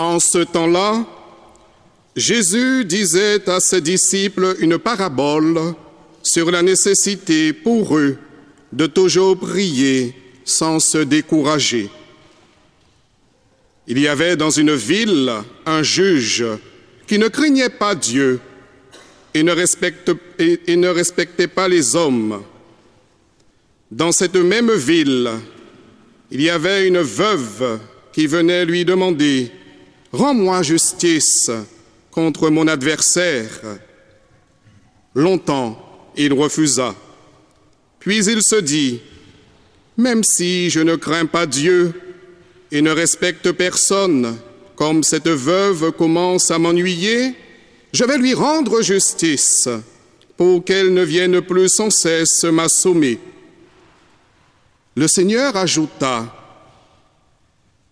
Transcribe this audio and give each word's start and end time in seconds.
En 0.00 0.18
ce 0.18 0.38
temps-là, 0.38 1.04
Jésus 2.16 2.86
disait 2.86 3.46
à 3.50 3.60
ses 3.60 3.82
disciples 3.82 4.56
une 4.60 4.78
parabole 4.78 5.74
sur 6.22 6.50
la 6.50 6.62
nécessité 6.62 7.52
pour 7.52 7.98
eux 7.98 8.16
de 8.72 8.86
toujours 8.86 9.38
prier 9.38 10.14
sans 10.42 10.80
se 10.80 10.96
décourager. 10.96 11.90
Il 13.86 13.98
y 13.98 14.08
avait 14.08 14.36
dans 14.36 14.48
une 14.48 14.74
ville 14.74 15.30
un 15.66 15.82
juge 15.82 16.46
qui 17.06 17.18
ne 17.18 17.28
craignait 17.28 17.68
pas 17.68 17.94
Dieu 17.94 18.40
et 19.34 19.42
ne, 19.42 19.54
et 20.38 20.76
ne 20.76 20.88
respectait 20.88 21.46
pas 21.46 21.68
les 21.68 21.94
hommes. 21.94 22.42
Dans 23.90 24.12
cette 24.12 24.36
même 24.36 24.72
ville, 24.72 25.30
il 26.30 26.40
y 26.40 26.48
avait 26.48 26.88
une 26.88 27.02
veuve 27.02 27.80
qui 28.14 28.26
venait 28.26 28.64
lui 28.64 28.86
demander 28.86 29.52
Rends-moi 30.12 30.62
justice 30.62 31.50
contre 32.10 32.50
mon 32.50 32.66
adversaire. 32.66 33.60
Longtemps, 35.14 36.10
il 36.16 36.32
refusa. 36.32 36.94
Puis 38.00 38.24
il 38.24 38.42
se 38.42 38.56
dit, 38.56 39.00
Même 39.96 40.24
si 40.24 40.70
je 40.70 40.80
ne 40.80 40.96
crains 40.96 41.26
pas 41.26 41.46
Dieu 41.46 41.92
et 42.72 42.82
ne 42.82 42.90
respecte 42.90 43.52
personne, 43.52 44.36
comme 44.74 45.02
cette 45.02 45.28
veuve 45.28 45.92
commence 45.92 46.50
à 46.50 46.58
m'ennuyer, 46.58 47.34
je 47.92 48.04
vais 48.04 48.18
lui 48.18 48.34
rendre 48.34 48.82
justice 48.82 49.68
pour 50.36 50.64
qu'elle 50.64 50.94
ne 50.94 51.02
vienne 51.02 51.40
plus 51.42 51.68
sans 51.68 51.90
cesse 51.90 52.44
m'assommer. 52.44 53.18
Le 54.96 55.06
Seigneur 55.06 55.56
ajouta, 55.56 56.39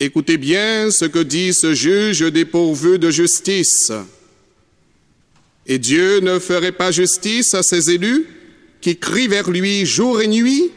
Écoutez 0.01 0.37
bien 0.37 0.93
ce 0.93 1.07
que 1.07 1.19
dit 1.19 1.53
ce 1.53 1.75
juge 1.75 2.21
dépourvu 2.21 3.01
de 3.01 3.11
justice. 3.11 3.91
Et 5.67 5.79
Dieu 5.79 6.21
ne 6.21 6.39
ferait 6.39 6.71
pas 6.71 6.93
justice 6.93 7.53
à 7.55 7.65
ses 7.65 7.91
élus 7.91 8.29
qui 8.81 8.97
crient 8.97 9.27
vers 9.27 9.51
lui 9.51 9.85
jour 9.87 10.21
et 10.21 10.29
nuit? 10.29 10.71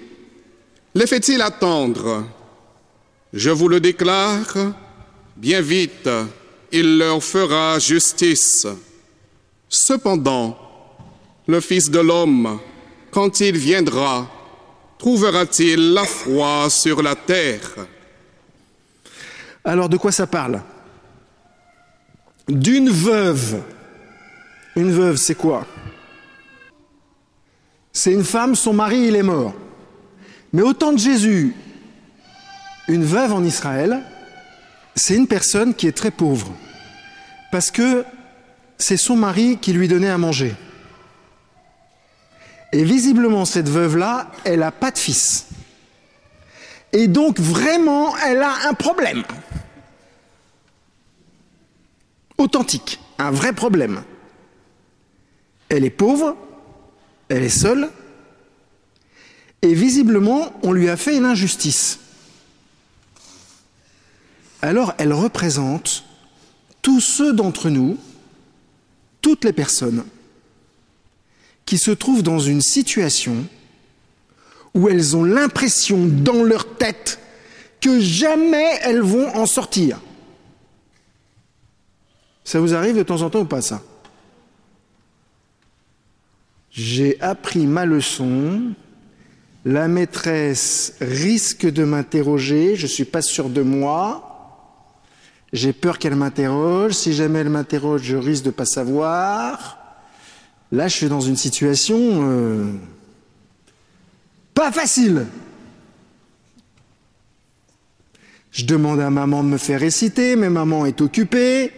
Les 0.95 1.05
fait-il 1.05 1.39
attendre? 1.41 2.25
Je 3.31 3.51
vous 3.51 3.67
le 3.67 3.79
déclare, 3.79 4.73
bien 5.37 5.61
vite, 5.61 6.09
il 6.71 6.97
leur 6.97 7.23
fera 7.23 7.77
justice. 7.77 8.65
Cependant, 9.69 10.57
le 11.47 11.61
Fils 11.61 11.91
de 11.91 11.99
l'homme, 11.99 12.59
quand 13.11 13.39
il 13.39 13.55
viendra, 13.55 14.29
trouvera-t-il 14.97 15.93
la 15.93 16.05
foi 16.05 16.71
sur 16.71 17.03
la 17.03 17.15
terre? 17.15 17.87
Alors 19.63 19.89
de 19.89 19.97
quoi 19.97 20.11
ça 20.11 20.27
parle 20.27 20.61
D'une 22.47 22.89
veuve. 22.89 23.61
Une 24.75 24.91
veuve, 24.91 25.17
c'est 25.17 25.35
quoi 25.35 25.67
C'est 27.91 28.13
une 28.13 28.23
femme, 28.23 28.55
son 28.55 28.73
mari, 28.73 29.07
il 29.07 29.15
est 29.15 29.23
mort. 29.23 29.53
Mais 30.53 30.61
au 30.61 30.73
temps 30.73 30.93
de 30.93 30.97
Jésus, 30.97 31.55
une 32.87 33.03
veuve 33.03 33.33
en 33.33 33.43
Israël, 33.43 34.01
c'est 34.95 35.15
une 35.15 35.27
personne 35.27 35.73
qui 35.73 35.87
est 35.87 35.91
très 35.91 36.11
pauvre. 36.11 36.53
Parce 37.51 37.71
que 37.71 38.03
c'est 38.77 38.97
son 38.97 39.15
mari 39.15 39.57
qui 39.61 39.73
lui 39.73 39.87
donnait 39.87 40.09
à 40.09 40.17
manger. 40.17 40.55
Et 42.73 42.83
visiblement, 42.83 43.45
cette 43.45 43.69
veuve-là, 43.69 44.31
elle 44.43 44.59
n'a 44.59 44.71
pas 44.71 44.91
de 44.91 44.97
fils. 44.97 45.47
Et 46.93 47.07
donc, 47.07 47.39
vraiment, 47.39 48.15
elle 48.17 48.41
a 48.41 48.67
un 48.67 48.73
problème 48.73 49.23
authentique, 52.37 52.99
un 53.17 53.31
vrai 53.31 53.53
problème. 53.53 54.03
Elle 55.69 55.85
est 55.85 55.89
pauvre, 55.89 56.35
elle 57.29 57.43
est 57.43 57.49
seule, 57.49 57.89
et 59.61 59.73
visiblement, 59.73 60.51
on 60.63 60.73
lui 60.73 60.89
a 60.89 60.97
fait 60.97 61.15
une 61.15 61.25
injustice. 61.25 61.99
Alors, 64.61 64.93
elle 64.97 65.13
représente 65.13 66.03
tous 66.81 66.99
ceux 66.99 67.31
d'entre 67.31 67.69
nous, 67.69 67.97
toutes 69.21 69.45
les 69.45 69.53
personnes, 69.53 70.03
qui 71.65 71.77
se 71.77 71.91
trouvent 71.91 72.23
dans 72.23 72.39
une 72.39 72.61
situation 72.61 73.45
où 74.73 74.89
elles 74.89 75.15
ont 75.15 75.23
l'impression 75.23 76.05
dans 76.05 76.43
leur 76.43 76.75
tête 76.75 77.19
que 77.81 77.99
jamais 77.99 78.79
elles 78.83 79.01
vont 79.01 79.27
en 79.35 79.45
sortir. 79.45 79.99
Ça 82.43 82.59
vous 82.59 82.73
arrive 82.73 82.97
de 82.97 83.03
temps 83.03 83.21
en 83.21 83.29
temps 83.29 83.41
ou 83.41 83.45
pas 83.45 83.61
ça? 83.61 83.81
J'ai 86.69 87.19
appris 87.21 87.67
ma 87.67 87.85
leçon. 87.85 88.73
La 89.63 89.87
maîtresse 89.87 90.95
risque 91.01 91.69
de 91.69 91.83
m'interroger. 91.83 92.75
Je 92.75 92.83
ne 92.83 92.87
suis 92.87 93.05
pas 93.05 93.21
sûr 93.21 93.49
de 93.49 93.61
moi. 93.61 94.27
J'ai 95.53 95.73
peur 95.73 95.99
qu'elle 95.99 96.15
m'interroge. 96.15 96.93
Si 96.93 97.13
jamais 97.13 97.39
elle 97.39 97.49
m'interroge, 97.49 98.01
je 98.03 98.17
risque 98.17 98.43
de 98.43 98.49
ne 98.49 98.53
pas 98.53 98.65
savoir. 98.65 99.77
Là, 100.71 100.87
je 100.87 100.95
suis 100.95 101.09
dans 101.09 101.21
une 101.21 101.35
situation 101.35 101.99
euh, 101.99 102.73
pas 104.53 104.71
facile. 104.71 105.25
Je 108.51 108.65
demande 108.65 108.99
à 108.99 109.09
maman 109.09 109.43
de 109.43 109.49
me 109.49 109.57
faire 109.57 109.79
réciter, 109.79 110.35
mais 110.35 110.49
maman 110.49 110.85
est 110.85 110.99
occupée. 111.01 111.71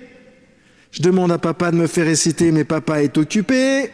Je 0.91 1.01
demande 1.01 1.31
à 1.31 1.37
papa 1.37 1.71
de 1.71 1.77
me 1.77 1.87
faire 1.87 2.05
réciter, 2.05 2.51
mais 2.51 2.63
papa 2.63 3.03
est 3.03 3.17
occupé. 3.17 3.91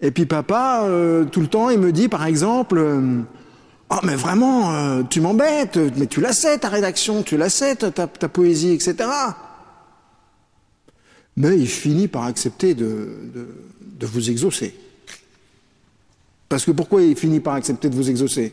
Et 0.00 0.10
puis 0.10 0.26
papa, 0.26 0.82
euh, 0.84 1.24
tout 1.24 1.40
le 1.40 1.46
temps, 1.46 1.70
il 1.70 1.78
me 1.78 1.92
dit, 1.92 2.08
par 2.08 2.26
exemple, 2.26 2.76
euh, 2.78 3.20
oh 3.90 3.98
mais 4.02 4.16
vraiment, 4.16 4.74
euh, 4.74 5.02
tu 5.08 5.20
m'embêtes, 5.20 5.78
mais 5.96 6.06
tu 6.06 6.20
la 6.20 6.32
sais 6.32 6.58
ta 6.58 6.68
rédaction, 6.68 7.22
tu 7.22 7.36
la 7.36 7.48
sais 7.48 7.76
ta, 7.76 8.08
poésie, 8.28 8.72
etc. 8.72 9.08
Mais 11.36 11.56
il 11.56 11.68
finit 11.68 12.08
par 12.08 12.24
accepter 12.24 12.74
de 12.74 13.46
vous 14.00 14.28
exaucer. 14.28 14.74
Parce 16.52 16.66
que 16.66 16.70
pourquoi 16.72 17.00
il 17.00 17.16
finit 17.16 17.40
par 17.40 17.54
accepter 17.54 17.88
de 17.88 17.94
vous 17.94 18.10
exaucer? 18.10 18.52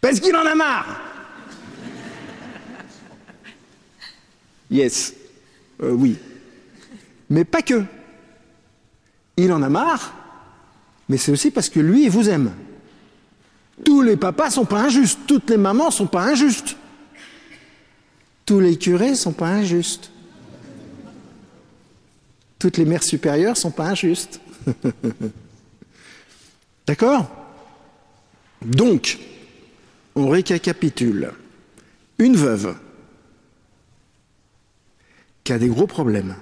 Parce 0.00 0.20
qu'il 0.20 0.36
en 0.36 0.46
a 0.46 0.54
marre 0.54 1.00
Yes. 4.70 5.14
Euh, 5.82 5.90
oui. 5.90 6.16
Mais 7.28 7.44
pas 7.44 7.60
que. 7.60 7.82
Il 9.36 9.52
en 9.52 9.64
a 9.64 9.68
marre, 9.68 10.14
mais 11.08 11.16
c'est 11.16 11.32
aussi 11.32 11.50
parce 11.50 11.68
que 11.68 11.80
lui, 11.80 12.04
il 12.04 12.10
vous 12.10 12.28
aime. 12.28 12.52
Tous 13.84 14.00
les 14.00 14.16
papas 14.16 14.50
sont 14.50 14.64
pas 14.64 14.82
injustes, 14.82 15.18
toutes 15.26 15.50
les 15.50 15.56
mamans 15.56 15.90
sont 15.90 16.06
pas 16.06 16.22
injustes. 16.22 16.76
Tous 18.46 18.60
les 18.60 18.78
curés 18.78 19.16
sont 19.16 19.32
pas 19.32 19.48
injustes. 19.48 20.09
Toutes 22.60 22.76
les 22.76 22.84
mères 22.84 23.02
supérieures 23.02 23.56
sont 23.56 23.70
pas 23.70 23.86
injustes. 23.86 24.38
D'accord? 26.86 27.28
Donc, 28.62 29.18
on 30.14 30.28
récapitule. 30.28 31.32
Une 32.18 32.36
veuve 32.36 32.76
qui 35.42 35.54
a 35.54 35.58
des 35.58 35.68
gros 35.68 35.86
problèmes. 35.86 36.36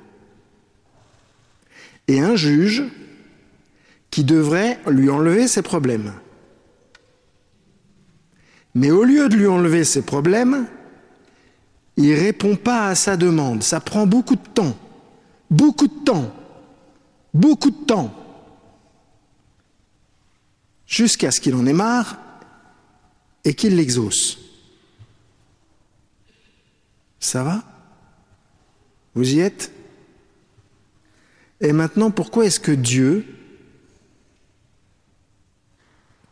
Et 2.09 2.19
un 2.21 2.35
juge 2.35 2.83
qui 4.11 4.25
devrait 4.25 4.81
lui 4.89 5.11
enlever 5.11 5.47
ses 5.47 5.63
problèmes. 5.63 6.13
Mais 8.75 8.91
au 8.91 9.05
lieu 9.05 9.29
de 9.29 9.37
lui 9.37 9.47
enlever 9.47 9.85
ses 9.85 10.03
problèmes, 10.03 10.67
il 11.97 12.11
ne 12.11 12.17
répond 12.17 12.57
pas 12.57 12.89
à 12.89 12.97
sa 12.97 13.17
demande. 13.17 13.63
Ça 13.63 13.79
prend 13.79 14.05
beaucoup 14.05 14.35
de 14.35 14.49
temps. 14.53 14.77
Beaucoup 15.51 15.89
de 15.89 16.05
temps. 16.05 16.35
Beaucoup 17.33 17.71
de 17.71 17.85
temps. 17.85 18.15
Jusqu'à 20.87 21.31
ce 21.31 21.41
qu'il 21.41 21.55
en 21.55 21.67
ait 21.67 21.73
marre 21.73 22.19
et 23.45 23.55
qu'il 23.55 23.77
l'exauce. 23.77 24.39
Ça 27.21 27.43
va? 27.43 27.65
Vous 29.15 29.35
y 29.35 29.41
êtes? 29.41 29.73
Et 31.61 31.73
maintenant, 31.73 32.11
pourquoi 32.11 32.47
est-ce 32.47 32.61
que 32.61 32.73
Dieu, 32.73 33.27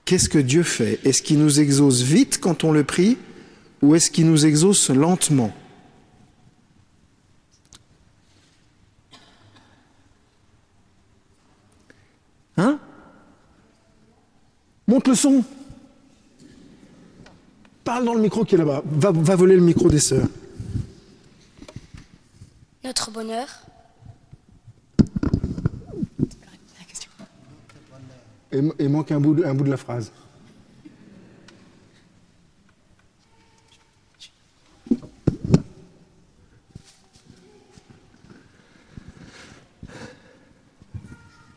qu'est-ce 0.05 0.29
que 0.29 0.39
Dieu 0.39 0.63
fait? 0.63 1.01
Est-ce 1.05 1.23
qu'il 1.23 1.39
nous 1.39 1.61
exauce 1.61 2.03
vite 2.03 2.39
quand 2.41 2.65
on 2.65 2.73
le 2.73 2.85
prie 2.85 3.19
ou 3.83 3.95
est-ce 3.95 4.11
qu'il 4.11 4.27
nous 4.27 4.47
exauce 4.47 4.91
lentement? 4.91 5.53
Monte 14.97 15.09
le 15.09 15.15
son. 15.15 15.45
Parle 17.85 18.07
dans 18.07 18.15
le 18.15 18.21
micro 18.23 18.47
qui 18.47 18.55
est 18.55 18.59
là-bas. 18.59 18.83
Va, 18.87 19.11
va 19.11 19.37
voler 19.37 19.55
le 19.55 19.61
micro 19.61 19.91
des 19.91 19.99
sœurs. 19.99 20.27
Notre 22.83 23.11
bonheur. 23.11 23.47
Et, 28.53 28.63
et 28.79 28.89
manque 28.89 29.13
un 29.13 29.21
bout, 29.21 29.35
de, 29.35 29.45
un 29.45 29.53
bout 29.53 29.65
de 29.65 29.71
la 29.71 29.77
phrase. 29.77 30.11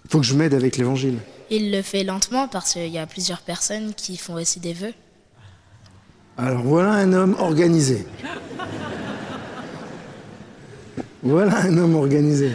Faut 0.09 0.19
que 0.19 0.25
je 0.25 0.35
m'aide 0.35 0.53
avec 0.53 0.75
l'évangile. 0.75 1.19
Il 1.51 1.71
le 1.71 1.81
fait 1.81 2.03
lentement 2.03 2.47
parce 2.47 2.73
qu'il 2.73 2.87
y 2.87 2.97
a 2.97 3.07
plusieurs 3.07 3.41
personnes 3.41 3.93
qui 3.95 4.17
font 4.17 4.35
aussi 4.35 4.59
des 4.59 4.73
vœux. 4.73 4.93
Alors 6.37 6.61
voilà 6.61 6.91
un 6.91 7.11
homme 7.13 7.35
organisé. 7.39 8.05
Voilà 11.23 11.57
un 11.63 11.77
homme 11.77 11.95
organisé. 11.95 12.51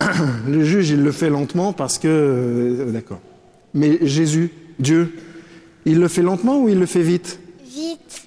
Le 0.46 0.64
juge, 0.64 0.90
il 0.90 1.02
le 1.02 1.12
fait 1.12 1.28
lentement 1.28 1.72
parce 1.72 1.98
que... 1.98 2.08
euh, 2.08 2.92
D'accord. 2.92 3.20
Mais 3.74 3.98
Jésus, 4.06 4.50
Dieu, 4.78 5.14
il 5.84 5.98
le 5.98 6.08
fait 6.08 6.22
lentement 6.22 6.60
ou 6.62 6.68
il 6.68 6.78
le 6.78 6.86
fait 6.86 7.02
vite? 7.02 7.38
Vite. 7.66 8.26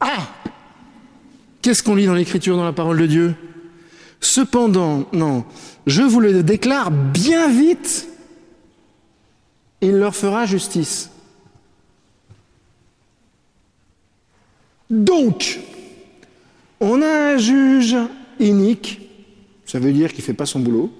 Ah 0.00 0.28
Qu'est-ce 1.62 1.82
qu'on 1.82 1.94
lit 1.94 2.06
dans 2.06 2.14
l'Écriture, 2.14 2.56
dans 2.56 2.64
la 2.64 2.72
parole 2.72 2.98
de 2.98 3.06
Dieu? 3.06 3.34
Cependant, 4.20 5.06
non, 5.12 5.44
je 5.86 6.02
vous 6.02 6.20
le 6.20 6.42
déclare 6.42 6.90
bien 6.90 7.48
vite, 7.48 8.08
il 9.82 9.98
leur 9.98 10.14
fera 10.14 10.46
justice. 10.46 11.10
Donc, 14.88 15.58
on 16.80 17.02
a 17.02 17.32
un 17.32 17.36
juge 17.36 17.96
inique, 18.38 19.00
ça 19.66 19.78
veut 19.78 19.92
dire 19.92 20.10
qu'il 20.10 20.20
ne 20.20 20.24
fait 20.24 20.34
pas 20.34 20.46
son 20.46 20.60
boulot, 20.60 20.92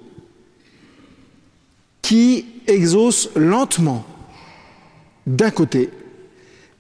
qui 2.00 2.46
exauce 2.66 3.30
lentement 3.36 4.04
d'un 5.26 5.50
côté, 5.50 5.90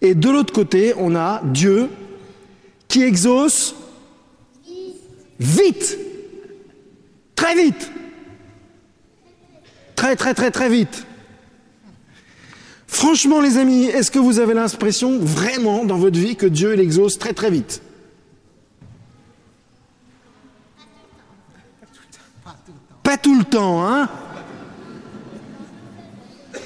et 0.00 0.14
de 0.14 0.28
l'autre 0.28 0.52
côté, 0.52 0.94
on 0.96 1.14
a 1.14 1.40
Dieu 1.44 1.88
qui 2.88 3.02
exauce 3.02 3.76
vite, 5.38 5.98
très 7.36 7.54
vite, 7.54 7.92
très 9.94 10.16
très 10.16 10.34
très 10.34 10.50
très 10.50 10.68
vite. 10.68 11.06
Franchement, 13.02 13.40
les 13.40 13.58
amis, 13.58 13.86
est-ce 13.86 14.12
que 14.12 14.20
vous 14.20 14.38
avez 14.38 14.54
l'impression 14.54 15.18
vraiment 15.18 15.84
dans 15.84 15.96
votre 15.96 16.16
vie 16.16 16.36
que 16.36 16.46
Dieu 16.46 16.72
il 16.72 16.78
exauce 16.78 17.18
très 17.18 17.32
très 17.32 17.50
vite? 17.50 17.82
Pas 23.02 23.16
tout 23.16 23.36
le 23.36 23.42
temps, 23.42 23.84
hein? 23.84 24.08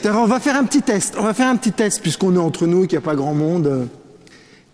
Alors, 0.05 0.25
On 0.25 0.27
va 0.27 0.39
faire 0.39 0.57
un 0.57 0.65
petit 0.65 0.83
test. 0.83 1.15
On 1.19 1.23
va 1.23 1.33
faire 1.33 1.49
un 1.49 1.57
petit 1.57 1.73
test 1.73 2.03
puisqu'on 2.03 2.35
est 2.35 2.39
entre 2.39 2.67
nous, 2.67 2.83
qu'il 2.83 2.99
n'y 2.99 3.03
a 3.03 3.07
pas 3.07 3.17
grand 3.17 3.33
monde. 3.33 3.89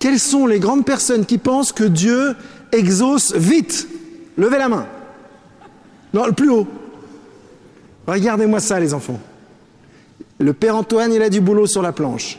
Quelles 0.00 0.18
sont 0.18 0.48
les 0.48 0.58
grandes 0.58 0.84
personnes 0.84 1.24
qui 1.24 1.38
pensent 1.38 1.70
que 1.70 1.84
Dieu 1.84 2.34
exauce 2.72 3.36
vite? 3.36 3.86
Levez 4.36 4.58
la 4.58 4.68
main. 4.68 4.88
Non, 6.12 6.26
le 6.26 6.32
plus 6.32 6.50
haut. 6.50 6.66
Regardez-moi 8.08 8.58
ça, 8.58 8.80
les 8.80 8.94
enfants. 8.94 9.20
Le 10.42 10.52
père 10.52 10.74
Antoine, 10.74 11.12
il 11.12 11.22
a 11.22 11.30
du 11.30 11.40
boulot 11.40 11.68
sur 11.68 11.82
la 11.82 11.92
planche. 11.92 12.36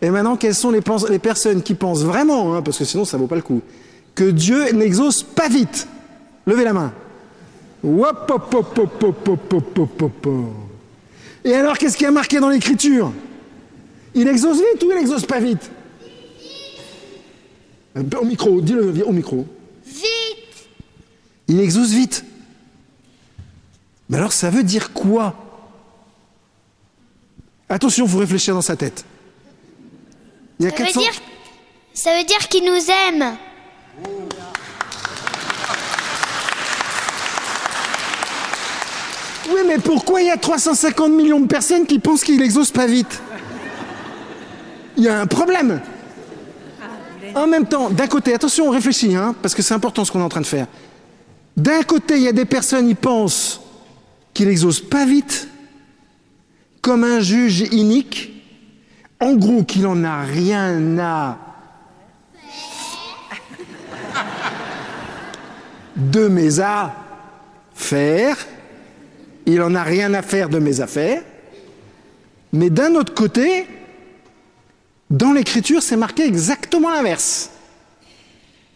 Et 0.00 0.08
maintenant, 0.08 0.36
quelles 0.36 0.54
sont 0.54 0.70
les, 0.70 0.80
personnes 1.18 1.62
qui 1.62 1.74
pensent 1.74 2.04
vraiment, 2.04 2.54
hein, 2.54 2.62
parce 2.62 2.78
que 2.78 2.84
sinon 2.84 3.04
ça 3.04 3.16
ne 3.16 3.22
vaut 3.22 3.26
pas 3.26 3.34
le 3.34 3.42
coup, 3.42 3.60
que 4.14 4.30
Dieu 4.30 4.70
n'exauce 4.70 5.24
pas 5.24 5.48
vite? 5.48 5.88
Levez 6.46 6.62
la 6.62 6.72
main. 6.72 6.92
Et 11.44 11.54
alors, 11.54 11.76
qu'est-ce 11.76 11.96
qui 11.96 12.06
a 12.06 12.12
marqué 12.12 12.38
dans 12.38 12.50
l'écriture? 12.50 13.12
Il 14.14 14.28
exauce 14.28 14.58
vite 14.58 14.84
ou 14.84 14.90
il 14.90 14.96
n'exauce 14.96 15.26
pas 15.26 15.40
vite? 15.40 15.70
Au 17.96 18.24
micro, 18.24 18.60
dis-le 18.60 19.04
au 19.04 19.12
micro. 19.12 19.44
Vite 19.84 20.68
Il 21.48 21.58
exauce 21.58 21.90
vite. 21.90 22.24
Mais 24.08 24.18
alors, 24.18 24.32
ça 24.32 24.50
veut 24.50 24.62
dire 24.62 24.92
quoi? 24.92 25.49
Attention, 27.70 28.04
vous 28.04 28.18
réfléchir 28.18 28.52
dans 28.52 28.62
sa 28.62 28.74
tête. 28.74 29.04
Il 30.58 30.66
y 30.66 30.68
a 30.68 30.70
Ça 30.72 30.76
veut 30.76 30.84
400 30.86 31.00
dire, 31.00 31.12
ça 31.94 32.18
veut 32.18 32.24
dire 32.24 32.48
qu'il 32.48 32.64
nous 32.64 32.90
aime. 33.08 33.36
Oui, 39.48 39.60
mais 39.66 39.78
pourquoi 39.78 40.20
il 40.20 40.26
y 40.26 40.30
a 40.30 40.36
350 40.36 41.12
millions 41.12 41.40
de 41.40 41.46
personnes 41.46 41.86
qui 41.86 42.00
pensent 42.00 42.24
qu'il 42.24 42.42
exauce 42.42 42.72
pas 42.72 42.86
vite? 42.86 43.20
Il 44.96 45.04
y 45.04 45.08
a 45.08 45.20
un 45.20 45.26
problème. 45.26 45.80
En 47.36 47.46
même 47.46 47.66
temps, 47.66 47.88
d'un 47.90 48.08
côté, 48.08 48.34
attention, 48.34 48.66
on 48.66 48.70
réfléchit, 48.70 49.14
hein, 49.14 49.34
parce 49.40 49.54
que 49.54 49.62
c'est 49.62 49.74
important 49.74 50.04
ce 50.04 50.10
qu'on 50.10 50.20
est 50.20 50.24
en 50.24 50.28
train 50.28 50.40
de 50.40 50.46
faire. 50.46 50.66
D'un 51.56 51.82
côté, 51.82 52.16
il 52.16 52.22
y 52.22 52.28
a 52.28 52.32
des 52.32 52.44
personnes 52.44 52.88
qui 52.88 52.96
pensent 52.96 53.60
qu'il 54.34 54.48
exauce 54.48 54.80
pas 54.80 55.06
vite, 55.06 55.48
comme 56.80 57.04
un 57.04 57.20
juge 57.20 57.60
inique, 57.72 58.30
en 59.20 59.34
gros 59.34 59.64
qu'il 59.64 59.86
en 59.86 60.02
a 60.04 60.22
rien 60.22 60.98
à 60.98 61.38
de 65.96 66.28
mes 66.28 66.60
affaires, 66.60 68.36
il 69.46 69.60
en 69.62 69.74
a 69.74 69.82
rien 69.82 70.14
à 70.14 70.22
faire 70.22 70.48
de 70.48 70.58
mes 70.58 70.80
affaires, 70.80 71.22
mais 72.52 72.70
d'un 72.70 72.94
autre 72.94 73.14
côté, 73.14 73.66
dans 75.10 75.32
l'écriture, 75.32 75.82
c'est 75.82 75.96
marqué 75.96 76.24
exactement 76.24 76.90
l'inverse. 76.90 77.50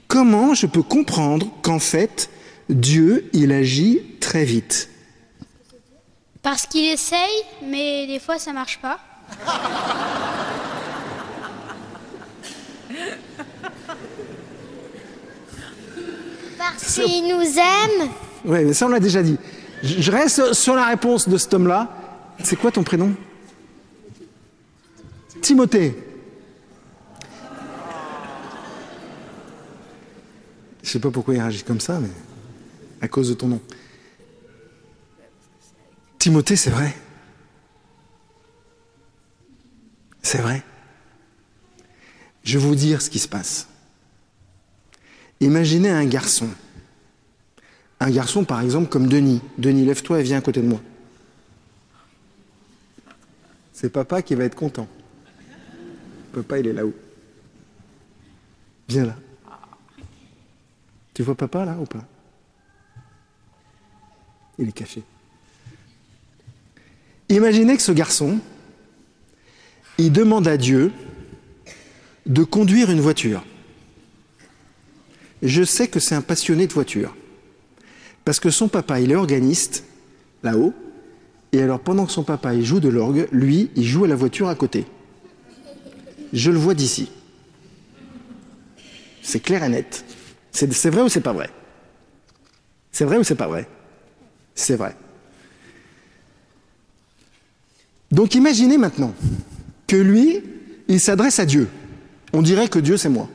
Comment 0.09 0.55
je 0.55 0.67
peux 0.67 0.83
comprendre 0.83 1.51
qu'en 1.63 1.79
fait, 1.79 2.29
Dieu, 2.69 3.31
il 3.33 3.53
agit 3.53 4.03
très 4.21 4.45
vite? 4.45 4.91
Parce 6.45 6.67
qu'il 6.67 6.85
essaye, 6.85 7.43
mais 7.63 8.07
des 8.07 8.19
fois 8.19 8.39
ça 8.39 8.53
marche 8.53 8.79
pas. 8.79 8.99
Parce 16.59 16.95
qu'il 16.97 17.29
nous 17.29 17.59
aime. 17.59 18.11
Oui, 18.45 18.63
mais 18.67 18.75
ça 18.75 18.85
on 18.85 18.91
l'a 18.91 19.01
déjà 19.01 19.23
dit. 19.23 19.39
Je 19.83 20.03
je 20.03 20.11
reste 20.13 20.53
sur 20.53 20.75
la 20.75 20.85
réponse 20.85 21.31
de 21.31 21.39
cet 21.39 21.55
homme-là. 21.55 21.89
C'est 22.43 22.57
quoi 22.57 22.71
ton 22.71 22.83
prénom? 22.83 23.15
Timothée. 25.41 25.97
Je 30.83 30.91
sais 30.91 31.01
pas 31.01 31.11
pourquoi 31.11 31.35
il 31.35 31.41
réagit 31.41 31.63
comme 31.63 31.81
ça, 31.81 31.99
mais 31.99 32.11
à 33.01 33.09
cause 33.09 33.31
de 33.31 33.35
ton 33.35 33.47
nom. 33.49 33.61
Timothée, 36.25 36.57
c'est 36.57 36.71
vrai. 36.71 36.97
C'est 40.23 40.41
vrai. 40.41 40.63
Je 42.45 42.59
vais 42.59 42.65
vous 42.65 42.75
dire 42.75 43.03
ce 43.03 43.11
qui 43.11 43.19
se 43.19 43.29
passe. 43.29 43.69
Imaginez 45.41 45.91
un 45.91 46.07
garçon. 46.07 46.49
Un 48.01 48.11
garçon, 48.11 48.47
par 48.47 48.63
exemple, 48.63 48.89
comme 48.89 49.07
Denis. 49.07 49.43
Denis, 49.59 49.85
lève-toi 49.85 50.21
et 50.21 50.23
viens 50.23 50.39
à 50.39 50.41
côté 50.41 50.63
de 50.63 50.67
moi. 50.67 50.81
C'est 53.75 53.91
papa 53.91 54.23
qui 54.23 54.35
va 54.35 54.45
être 54.45 54.57
content. 54.57 54.89
Papa, 56.33 56.59
il 56.59 56.69
est 56.69 56.73
là-haut. 56.73 56.95
Viens 58.89 59.05
là. 59.05 59.17
Tu 61.13 61.23
vois 61.23 61.35
papa 61.35 61.67
là 61.67 61.77
ou 61.79 61.85
pas? 61.85 62.07
Il 64.59 64.71
est 64.71 64.73
caché. 64.73 65.05
Imaginez 67.35 67.77
que 67.77 67.83
ce 67.83 67.91
garçon, 67.91 68.39
il 69.99 70.13
demande 70.13 70.47
à 70.47 70.57
Dieu 70.57 70.93
de 72.27 72.45
conduire 72.45 72.93
une 72.93 73.01
voiture. 73.01 73.45
Je 75.43 75.65
sais 75.65 75.89
que 75.89 75.99
c'est 75.99 76.15
un 76.15 76.21
passionné 76.21 76.69
de 76.69 76.73
voiture. 76.73 77.17
Parce 78.25 78.39
que 78.39 78.51
son 78.51 78.69
papa, 78.69 79.01
il 79.01 79.11
est 79.11 79.17
organiste, 79.17 79.83
là-haut, 80.45 80.73
et 81.51 81.61
alors 81.61 81.81
pendant 81.81 82.07
que 82.07 82.13
son 82.13 82.23
papa, 82.23 82.55
il 82.55 82.65
joue 82.65 82.79
de 82.79 82.89
l'orgue, 82.89 83.27
lui, 83.33 83.69
il 83.75 83.85
joue 83.85 84.05
à 84.05 84.09
la 84.09 84.15
voiture 84.15 84.49
à 84.49 84.55
côté. 84.55 84.87
Je 86.33 86.53
le 86.53 86.59
vois 86.59 86.75
d'ici. 86.75 87.11
C'est 89.23 89.41
clair 89.41 89.65
et 89.65 89.69
net. 89.69 90.05
C'est 90.53 90.73
c'est 90.73 90.91
vrai 90.91 91.03
ou 91.03 91.09
c'est 91.09 91.21
pas 91.21 91.33
vrai? 91.33 91.51
C'est 92.93 93.05
vrai 93.05 93.17
ou 93.17 93.25
c'est 93.25 93.35
pas 93.35 93.49
vrai? 93.49 93.69
C'est 94.55 94.77
vrai. 94.77 94.95
Donc 98.15 98.37
imaginez 98.37 98.79
maintenant 98.79 99.13
que 99.89 99.97
lui, 99.97 100.41
il 100.87 101.01
s'adresse 101.01 101.41
à 101.41 101.47
Dieu. 101.47 101.69
On 102.33 102.43
dirait 102.43 102.69
que 102.69 102.79
Dieu, 102.79 102.97
c'est 102.97 103.09
moi. 103.09 103.29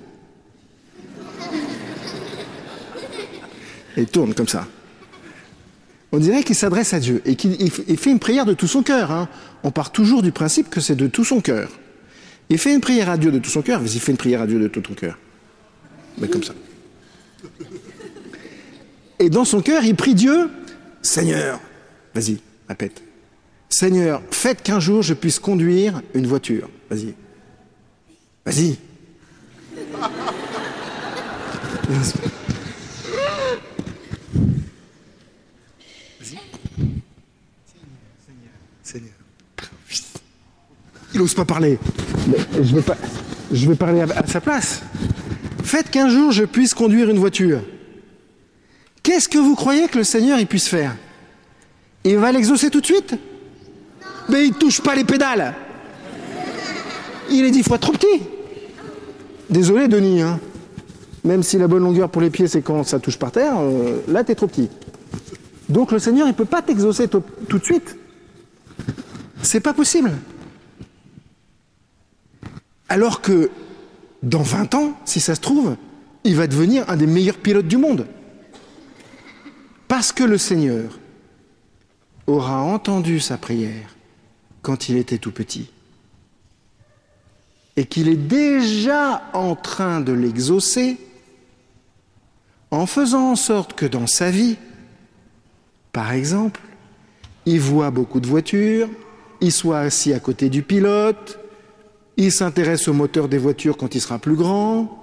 Et 3.98 4.04
il 4.04 4.08
tourne 4.08 4.34
comme 4.34 4.48
ça. 4.48 4.66
On 6.14 6.18
dirait 6.18 6.44
qu'il 6.44 6.56
s'adresse 6.56 6.94
à 6.94 7.00
Dieu 7.02 7.22
et 7.26 7.36
qu'il 7.36 7.70
fait 7.98 8.10
une 8.10 8.20
prière 8.20 8.46
de 8.46 8.54
tout 8.54 8.68
son 8.68 8.82
cœur. 8.82 9.12
Hein. 9.12 9.28
On 9.64 9.72
part 9.72 9.92
toujours 9.92 10.22
du 10.22 10.32
principe 10.32 10.70
que 10.70 10.80
c'est 10.80 10.96
de 10.96 11.08
tout 11.08 11.26
son 11.26 11.42
cœur. 11.42 11.70
Il 12.48 12.58
fait 12.58 12.74
une 12.74 12.82
prière 12.82 13.10
à 13.10 13.18
Dieu 13.18 13.32
de 13.32 13.40
tout 13.40 13.50
son 13.50 13.62
cœur, 13.62 13.82
vas-y, 13.82 14.00
fais 14.00 14.14
une 14.14 14.18
prière 14.18 14.42
à 14.42 14.48
Dieu 14.48 14.60
de 14.60 14.70
tout 14.70 14.82
ton 14.82 14.94
cœur. 14.94 15.20
Mais 16.20 16.30
comme 16.30 16.44
ça. 16.44 16.54
Et 19.20 19.30
dans 19.30 19.46
son 19.46 19.62
cœur, 19.62 19.84
il 19.84 19.96
prie 19.96 20.16
Dieu, 20.16 20.50
Seigneur, 21.02 21.60
vas-y, 22.16 22.40
répète. 22.70 23.04
Seigneur, 23.70 24.24
faites 24.32 24.64
qu'un 24.64 24.80
jour 24.80 25.04
je 25.04 25.14
puisse 25.14 25.38
conduire 25.38 26.02
une 26.16 26.26
voiture. 26.26 26.68
Vas-y. 26.90 27.14
Vas-y. 28.46 28.78
Seigneur. 38.84 39.12
Il 41.14 41.20
n'ose 41.20 41.34
pas 41.36 41.46
parler. 41.46 41.78
je 42.54 42.76
vais, 42.76 42.82
pas, 42.82 42.98
je 43.52 43.70
vais 43.70 43.76
parler 43.76 44.02
à, 44.02 44.26
sa 44.26 44.42
place. 44.42 44.82
Faites 45.64 45.92
qu'un 45.92 46.10
jour 46.10 46.32
je 46.32 46.44
puisse 46.44 46.74
conduire 46.74 47.10
une 47.10 47.20
voiture. 47.20 47.62
Qu'est-ce 49.04 49.30
que 49.30 49.38
vous 49.38 49.56
croyez 49.56 49.88
que 49.88 50.00
le 50.00 50.04
Seigneur 50.04 50.40
il 50.40 50.48
puisse 50.48 50.68
faire? 50.68 50.96
Il 52.04 52.18
va 52.18 52.32
l'exaucer 52.32 52.72
tout 52.72 52.82
de 52.82 52.86
suite? 52.86 53.16
Mais 54.30 54.48
il 54.48 54.54
touche 54.54 54.82
pas 54.82 54.96
les 54.96 55.04
pédales. 55.04 55.56
Il 57.32 57.46
est 57.46 57.52
dix 57.52 57.64
fois 57.64 57.78
trop 57.78 57.94
petit. 57.94 58.24
Désolé 59.50 59.88
Denis, 59.88 60.22
hein. 60.22 60.40
même 61.24 61.42
si 61.42 61.58
la 61.58 61.68
bonne 61.68 61.84
longueur 61.84 62.10
pour 62.10 62.22
les 62.22 62.30
pieds 62.30 62.48
c'est 62.48 62.62
quand 62.62 62.84
ça 62.84 63.00
touche 63.00 63.18
par 63.18 63.32
terre, 63.32 63.56
euh, 63.60 64.02
là 64.08 64.24
tu 64.24 64.36
trop 64.36 64.48
petit. 64.48 64.70
Donc 65.70 65.92
le 65.92 66.00
Seigneur 66.00 66.28
il 66.28 66.34
peut 66.34 66.46
pas 66.46 66.62
t'exaucer 66.62 67.08
tout 67.08 67.24
de 67.58 67.64
suite. 67.64 67.98
C'est 69.42 69.60
pas 69.60 69.74
possible. 69.74 70.12
Alors 72.90 73.22
que 73.22 73.50
dans 74.22 74.42
20 74.42 74.76
ans, 74.76 74.94
si 75.06 75.20
ça 75.20 75.36
se 75.36 75.42
trouve, 75.42 75.76
il 76.24 76.36
va 76.36 76.48
devenir 76.48 76.90
un 76.90 76.98
des 76.98 77.08
meilleurs 77.08 77.38
pilotes 77.38 77.68
du 77.68 77.78
monde. 77.78 78.06
Parce 79.88 80.12
que 80.12 80.24
le 80.24 80.38
Seigneur 80.38 81.00
aura 82.28 82.62
entendu 82.62 83.20
sa 83.20 83.38
prière 83.38 83.96
quand 84.62 84.90
il 84.90 84.98
était 84.98 85.18
tout 85.18 85.32
petit 85.32 85.70
et 87.80 87.86
qu'il 87.86 88.10
est 88.10 88.18
déjà 88.18 89.22
en 89.34 89.56
train 89.56 90.02
de 90.02 90.12
l'exaucer 90.12 90.98
en 92.72 92.86
faisant 92.86 93.32
en 93.32 93.36
sorte 93.36 93.74
que 93.74 93.86
dans 93.86 94.06
sa 94.06 94.30
vie, 94.30 94.58
par 95.94 96.12
exemple, 96.12 96.60
il 97.46 97.60
voit 97.60 97.90
beaucoup 97.90 98.20
de 98.20 98.28
voitures, 98.28 98.90
il 99.42 99.52
soit 99.52 99.80
assis 99.80 100.14
à 100.14 100.20
côté 100.20 100.50
du 100.50 100.62
pilote, 100.62 101.40
il 102.18 102.32
s'intéresse 102.32 102.88
au 102.90 102.94
moteur 102.94 103.30
des 103.30 103.38
voitures 103.38 103.78
quand 103.78 103.96
il 103.96 104.02
sera 104.02 104.20
plus 104.20 104.36
grand, 104.36 105.00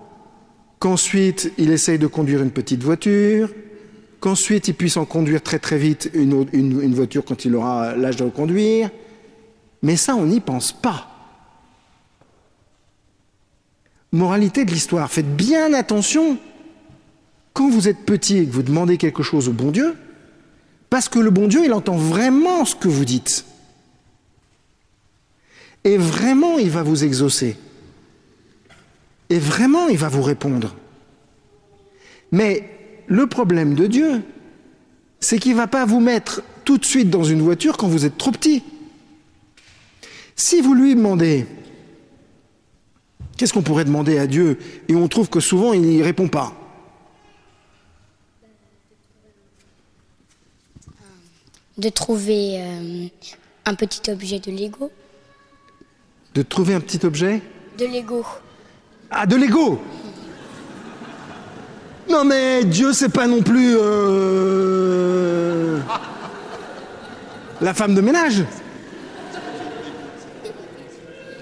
qu'ensuite 0.79 1.53
il 1.57 1.73
essaye 1.73 1.99
de 1.99 2.07
conduire 2.07 2.43
une 2.43 2.51
petite 2.51 2.83
voiture, 2.83 3.49
qu'ensuite 4.21 4.69
il 4.69 4.75
puisse 4.75 4.99
en 4.99 5.07
conduire 5.07 5.43
très 5.43 5.59
très 5.59 5.79
vite 5.79 6.11
une, 6.13 6.95
voiture 6.95 7.25
quand 7.25 7.47
il 7.47 7.57
aura 7.57 7.97
l'âge 7.97 8.17
de 8.17 8.25
le 8.25 8.31
conduire. 8.31 8.91
Mais 9.83 9.97
ça, 9.97 10.15
on 10.15 10.27
n'y 10.27 10.41
pense 10.41 10.73
pas. 10.73 11.11
Moralité 14.13 14.65
de 14.65 14.71
l'histoire, 14.71 15.11
faites 15.11 15.37
bien 15.37 15.75
attention 15.75 16.39
quand 17.53 17.69
vous 17.71 17.89
êtes 17.89 18.05
petit 18.05 18.39
et 18.39 18.47
que 18.47 18.53
vous 18.53 18.63
demandez 18.63 18.97
quelque 18.99 19.23
chose 19.23 19.49
au 19.49 19.53
bon 19.53 19.71
Dieu, 19.71 19.97
parce 20.91 21.09
que 21.09 21.19
le 21.19 21.31
bon 21.31 21.49
Dieu, 21.49 21.65
il 21.65 21.73
entend 21.73 21.97
vraiment 21.97 22.65
ce 22.65 22.75
que 22.75 22.89
vous 22.89 23.05
dites. 23.05 23.45
Et 25.85 25.97
vraiment, 25.97 26.59
il 26.59 26.71
va 26.71 26.83
vous 26.83 27.05
exaucer. 27.05 27.57
Et 29.31 29.39
vraiment, 29.39 29.89
il 29.89 29.99
va 29.99 30.09
vous 30.09 30.23
répondre. 30.23 30.75
Mais 32.33 32.69
le 33.07 33.27
problème 33.27 33.75
de 33.75 33.87
Dieu, 33.87 34.23
c'est 35.21 35.39
qu'il 35.39 35.53
ne 35.53 35.57
va 35.57 35.67
pas 35.67 35.85
vous 35.85 36.01
mettre 36.01 36.43
tout 36.65 36.79
de 36.79 36.85
suite 36.85 37.11
dans 37.11 37.25
une 37.25 37.41
voiture 37.41 37.77
quand 37.77 37.89
vous 37.89 38.05
êtes 38.05 38.19
trop 38.19 38.33
petit. 38.33 38.63
Si 40.37 40.61
vous 40.61 40.75
lui 40.75 40.95
demandez, 40.95 41.47
qu'est-ce 43.39 43.55
qu'on 43.55 43.63
pourrait 43.63 43.87
demander 43.87 44.19
à 44.19 44.27
Dieu 44.27 44.59
Et 44.87 44.95
on 44.95 45.09
trouve 45.09 45.31
que 45.31 45.41
souvent, 45.41 45.73
il 45.73 45.81
n'y 45.81 46.03
répond 46.03 46.29
pas. 46.29 46.53
De 51.79 51.89
trouver 51.89 52.61
euh, 52.61 53.07
un 53.65 53.75
petit 53.75 54.11
objet 54.11 54.39
de 54.39 54.51
Lego. 54.51 54.91
De 56.35 56.43
trouver 56.43 56.75
un 56.75 56.81
petit 56.81 57.05
objet? 57.05 57.41
De 57.79 57.87
Lego. 57.87 58.25
Ah, 59.11 59.25
de 59.25 59.37
Lego? 59.37 59.81
Non 62.11 62.25
mais 62.25 62.65
Dieu, 62.65 62.93
c'est 62.93 63.09
pas 63.09 63.27
non 63.27 63.43
plus... 63.43 63.75
Euh, 63.79 65.81
la 67.61 67.73
femme 67.73 67.95
de 67.95 68.03
ménage 68.03 68.45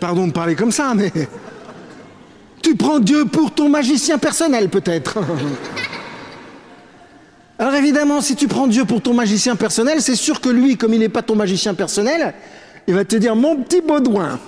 Pardon 0.05 0.27
de 0.27 0.33
parler 0.33 0.55
comme 0.55 0.71
ça, 0.71 0.93
mais... 0.95 1.11
Tu 2.61 2.77
prends 2.77 3.01
Dieu 3.01 3.25
pour 3.25 3.55
ton 3.55 3.71
magicien 3.71 4.19
personnel, 4.19 4.69
peut-être 4.69 5.19
Alors 7.59 7.73
évidemment, 7.73 8.21
si 8.21 8.37
tu 8.37 8.47
prends 8.47 8.67
Dieu 8.67 8.85
pour 8.85 9.01
ton 9.01 9.15
magicien 9.15 9.57
personnel, 9.57 10.03
c'est 10.03 10.15
sûr 10.15 10.43
que 10.43 10.51
lui, 10.51 10.77
comme 10.77 10.93
il 10.93 11.01
n'est 11.01 11.09
pas 11.09 11.23
ton 11.23 11.37
magicien 11.37 11.73
personnel, 11.73 12.35
il 12.87 12.93
va 12.93 13.07
te 13.07 13.17
dire, 13.17 13.35
mon 13.35 13.57
petit 13.63 13.81
Baudouin, 13.81 14.39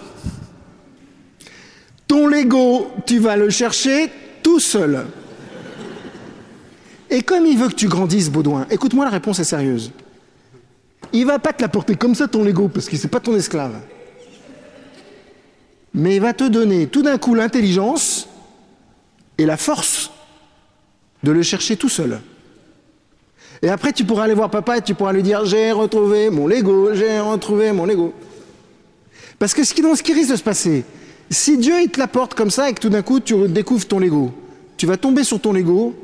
ton 2.06 2.26
Lego, 2.26 2.88
tu 3.06 3.18
vas 3.18 3.38
le 3.38 3.48
chercher 3.48 4.10
tout 4.42 4.60
seul. 4.60 5.06
Et 7.08 7.22
comme 7.22 7.46
il 7.46 7.56
veut 7.56 7.68
que 7.68 7.74
tu 7.74 7.88
grandisses, 7.88 8.28
Baudouin, 8.28 8.66
écoute-moi, 8.70 9.06
la 9.06 9.10
réponse 9.10 9.38
est 9.38 9.44
sérieuse. 9.44 9.90
Il 11.14 11.24
va 11.24 11.38
pas 11.38 11.54
te 11.54 11.62
l'apporter 11.62 11.94
comme 11.94 12.14
ça 12.14 12.28
ton 12.28 12.44
Lego, 12.44 12.68
parce 12.68 12.90
qu'il 12.90 13.00
n'est 13.00 13.08
pas 13.08 13.20
ton 13.20 13.34
esclave. 13.34 13.72
Mais 15.96 16.16
il 16.16 16.20
va 16.20 16.34
te 16.34 16.44
donner 16.44 16.86
tout 16.86 17.02
d'un 17.02 17.16
coup 17.16 17.34
l'intelligence 17.34 18.28
et 19.38 19.46
la 19.46 19.56
force 19.56 20.10
de 21.22 21.32
le 21.32 21.42
chercher 21.42 21.76
tout 21.76 21.88
seul. 21.88 22.20
Et 23.62 23.70
après, 23.70 23.94
tu 23.94 24.04
pourras 24.04 24.24
aller 24.24 24.34
voir 24.34 24.50
papa 24.50 24.76
et 24.76 24.82
tu 24.82 24.94
pourras 24.94 25.14
lui 25.14 25.22
dire 25.22 25.46
J'ai 25.46 25.72
retrouvé 25.72 26.28
mon 26.28 26.46
Lego, 26.46 26.92
j'ai 26.92 27.18
retrouvé 27.18 27.72
mon 27.72 27.86
Lego. 27.86 28.12
Parce 29.38 29.54
que 29.54 29.64
ce 29.64 29.72
qui, 29.72 29.82
ce 29.82 30.02
qui 30.02 30.12
risque 30.12 30.30
de 30.30 30.36
se 30.36 30.42
passer, 30.42 30.84
si 31.30 31.56
Dieu 31.56 31.80
il 31.80 31.88
te 31.88 31.98
l'apporte 31.98 32.34
comme 32.34 32.50
ça 32.50 32.68
et 32.68 32.74
que 32.74 32.80
tout 32.80 32.90
d'un 32.90 33.02
coup 33.02 33.18
tu 33.18 33.48
découvres 33.48 33.88
ton 33.88 33.98
Lego, 33.98 34.32
tu 34.76 34.86
vas 34.86 34.98
tomber 34.98 35.24
sur 35.24 35.40
ton 35.40 35.54
Lego 35.54 35.94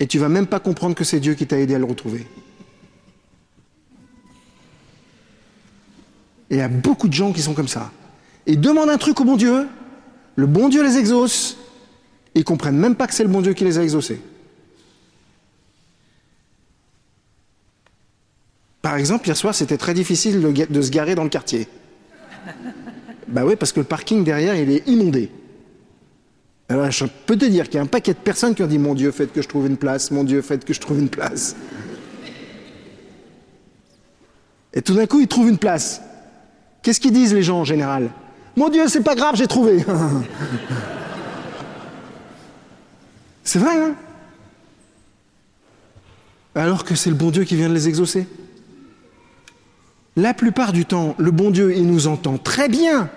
et 0.00 0.08
tu 0.08 0.18
vas 0.18 0.28
même 0.28 0.48
pas 0.48 0.58
comprendre 0.58 0.96
que 0.96 1.04
c'est 1.04 1.20
Dieu 1.20 1.34
qui 1.34 1.46
t'a 1.46 1.60
aidé 1.60 1.76
à 1.76 1.78
le 1.78 1.84
retrouver. 1.84 2.26
Et 6.50 6.56
il 6.56 6.58
y 6.58 6.62
a 6.62 6.68
beaucoup 6.68 7.06
de 7.06 7.14
gens 7.14 7.32
qui 7.32 7.40
sont 7.40 7.54
comme 7.54 7.68
ça. 7.68 7.92
Ils 8.46 8.60
demandent 8.60 8.90
un 8.90 8.98
truc 8.98 9.20
au 9.20 9.24
bon 9.24 9.36
Dieu, 9.36 9.66
le 10.36 10.46
bon 10.46 10.68
Dieu 10.68 10.82
les 10.82 10.98
exauce, 10.98 11.56
et 12.34 12.40
ils 12.40 12.44
comprennent 12.44 12.76
même 12.76 12.94
pas 12.94 13.06
que 13.06 13.14
c'est 13.14 13.22
le 13.22 13.28
bon 13.28 13.40
Dieu 13.40 13.52
qui 13.52 13.64
les 13.64 13.78
a 13.78 13.82
exaucés. 13.82 14.20
Par 18.82 18.96
exemple, 18.96 19.26
hier 19.26 19.36
soir, 19.36 19.54
c'était 19.54 19.78
très 19.78 19.94
difficile 19.94 20.42
de 20.42 20.82
se 20.82 20.90
garer 20.90 21.14
dans 21.14 21.24
le 21.24 21.30
quartier. 21.30 21.68
Bah 23.28 23.44
oui, 23.46 23.56
parce 23.56 23.72
que 23.72 23.80
le 23.80 23.86
parking 23.86 24.22
derrière, 24.24 24.54
il 24.54 24.70
est 24.70 24.86
inondé. 24.86 25.30
Alors 26.68 26.90
je 26.90 27.06
peux 27.26 27.36
te 27.36 27.44
dire 27.44 27.64
qu'il 27.64 27.76
y 27.76 27.78
a 27.78 27.82
un 27.82 27.86
paquet 27.86 28.12
de 28.12 28.18
personnes 28.18 28.54
qui 28.54 28.62
ont 28.62 28.66
dit 28.66 28.78
Mon 28.78 28.94
Dieu, 28.94 29.10
faites 29.10 29.32
que 29.32 29.42
je 29.42 29.48
trouve 29.48 29.66
une 29.66 29.76
place, 29.76 30.10
mon 30.10 30.24
Dieu, 30.24 30.42
faites 30.42 30.64
que 30.64 30.74
je 30.74 30.80
trouve 30.80 30.98
une 30.98 31.08
place. 31.08 31.56
Et 34.72 34.82
tout 34.82 34.94
d'un 34.94 35.06
coup, 35.06 35.20
ils 35.20 35.28
trouvent 35.28 35.48
une 35.48 35.58
place. 35.58 36.02
Qu'est-ce 36.82 37.00
qu'ils 37.00 37.12
disent 37.12 37.32
les 37.32 37.42
gens 37.42 37.60
en 37.60 37.64
général? 37.64 38.10
Mon 38.56 38.68
Dieu, 38.68 38.88
c'est 38.88 39.02
pas 39.02 39.14
grave, 39.14 39.34
j'ai 39.36 39.46
trouvé. 39.46 39.84
c'est 43.42 43.58
vrai, 43.58 43.76
hein? 43.76 43.94
Alors 46.54 46.84
que 46.84 46.94
c'est 46.94 47.10
le 47.10 47.16
bon 47.16 47.30
Dieu 47.30 47.44
qui 47.44 47.56
vient 47.56 47.68
de 47.68 47.74
les 47.74 47.88
exaucer? 47.88 48.28
La 50.16 50.34
plupart 50.34 50.72
du 50.72 50.86
temps, 50.86 51.16
le 51.18 51.32
bon 51.32 51.50
Dieu, 51.50 51.74
il 51.74 51.86
nous 51.86 52.06
entend 52.06 52.38
très 52.38 52.68
bien. 52.68 53.10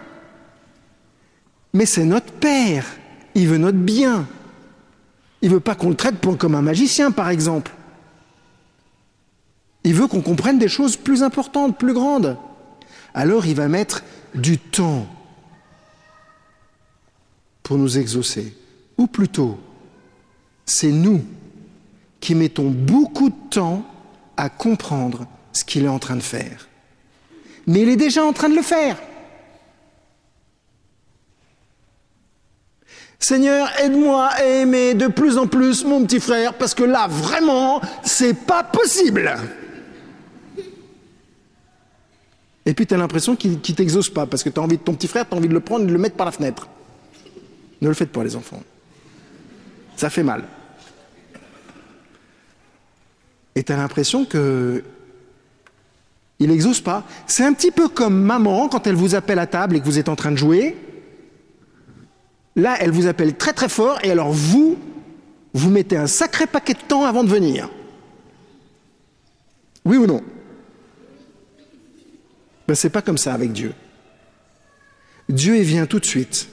Mais 1.73 1.85
c'est 1.85 2.05
notre 2.05 2.31
Père. 2.31 2.85
Il 3.35 3.47
veut 3.47 3.59
notre 3.59 3.77
bien. 3.77 4.27
Il 5.43 5.51
veut 5.51 5.59
pas 5.59 5.75
qu'on 5.75 5.89
le 5.89 5.95
traite 5.95 6.15
comme 6.39 6.55
un 6.55 6.63
magicien, 6.63 7.11
par 7.11 7.29
exemple. 7.29 7.71
Il 9.83 9.93
veut 9.93 10.07
qu'on 10.07 10.21
comprenne 10.21 10.57
des 10.57 10.67
choses 10.67 10.97
plus 10.97 11.21
importantes, 11.21 11.77
plus 11.77 11.93
grandes. 11.93 12.37
Alors 13.13 13.45
il 13.45 13.55
va 13.55 13.67
mettre 13.67 14.03
du 14.33 14.57
temps 14.57 15.07
pour 17.67 17.77
nous 17.77 17.97
exaucer. 17.97 18.53
Ou 18.97 19.07
plutôt, 19.07 19.59
c'est 20.65 20.89
nous 20.89 21.21
qui 22.21 22.33
mettons 22.33 22.69
beaucoup 22.69 23.29
de 23.29 23.35
temps 23.49 23.85
à 24.37 24.47
comprendre 24.47 25.27
ce 25.51 25.65
qu'il 25.65 25.83
est 25.83 25.89
en 25.89 25.99
train 25.99 26.15
de 26.15 26.23
faire. 26.23 26.69
Mais 27.67 27.81
il 27.81 27.89
est 27.89 27.97
déjà 27.97 28.23
en 28.23 28.31
train 28.31 28.47
de 28.47 28.55
le 28.55 28.61
faire. 28.61 28.97
Seigneur, 33.19 33.69
aide-moi 33.81 34.27
à 34.27 34.45
aimer 34.45 34.93
de 34.93 35.07
plus 35.07 35.37
en 35.37 35.47
plus 35.47 35.83
mon 35.83 36.05
petit 36.05 36.21
frère, 36.21 36.53
parce 36.53 36.73
que 36.73 36.85
là, 36.85 37.07
vraiment, 37.09 37.81
c'est 38.01 38.45
pas 38.45 38.63
possible. 38.63 39.35
Et 42.65 42.73
puis 42.73 42.87
tu 42.87 42.93
as 42.93 42.97
l'impression 42.97 43.35
qu'il 43.35 43.51
ne 43.51 43.57
t'exauce 43.57 44.09
pas, 44.09 44.25
parce 44.25 44.41
que 44.41 44.49
tu 44.49 44.59
envie 44.61 44.77
de 44.77 44.83
ton 44.83 44.93
petit 44.93 45.09
frère, 45.09 45.27
tu 45.27 45.35
as 45.35 45.37
envie 45.37 45.49
de 45.49 45.53
le 45.53 45.59
prendre 45.59 45.83
et 45.83 45.87
de 45.87 45.91
le 45.91 45.99
mettre 45.99 46.15
par 46.15 46.27
la 46.27 46.31
fenêtre. 46.31 46.69
Ne 47.81 47.87
le 47.87 47.93
faites 47.93 48.11
pas, 48.11 48.23
les 48.23 48.35
enfants. 48.35 48.63
Ça 49.95 50.09
fait 50.09 50.23
mal. 50.23 50.43
Et 53.55 53.63
tu 53.63 53.71
as 53.71 53.77
l'impression 53.77 54.25
que 54.25 54.83
il 56.39 56.49
n'exauce 56.49 56.81
pas. 56.81 57.03
C'est 57.25 57.43
un 57.43 57.53
petit 57.53 57.71
peu 57.71 57.87
comme 57.89 58.21
maman 58.21 58.69
quand 58.69 58.85
elle 58.85 58.95
vous 58.95 59.15
appelle 59.15 59.39
à 59.39 59.47
table 59.47 59.75
et 59.75 59.79
que 59.79 59.85
vous 59.85 59.97
êtes 59.97 60.09
en 60.09 60.15
train 60.15 60.31
de 60.31 60.35
jouer. 60.35 60.77
Là, 62.55 62.75
elle 62.79 62.91
vous 62.91 63.07
appelle 63.07 63.35
très 63.35 63.53
très 63.53 63.69
fort 63.69 63.99
et 64.03 64.11
alors 64.11 64.31
vous, 64.31 64.77
vous 65.53 65.69
mettez 65.69 65.97
un 65.97 66.07
sacré 66.07 66.45
paquet 66.45 66.73
de 66.73 66.81
temps 66.81 67.05
avant 67.05 67.23
de 67.23 67.29
venir. 67.29 67.69
Oui 69.85 69.97
ou 69.97 70.05
non? 70.05 70.21
Ben, 72.67 72.75
C'est 72.75 72.89
pas 72.89 73.01
comme 73.01 73.17
ça 73.17 73.33
avec 73.33 73.51
Dieu. 73.51 73.73
Dieu, 75.29 75.57
il 75.57 75.63
vient 75.63 75.85
tout 75.85 75.99
de 75.99 76.05
suite. 76.05 76.47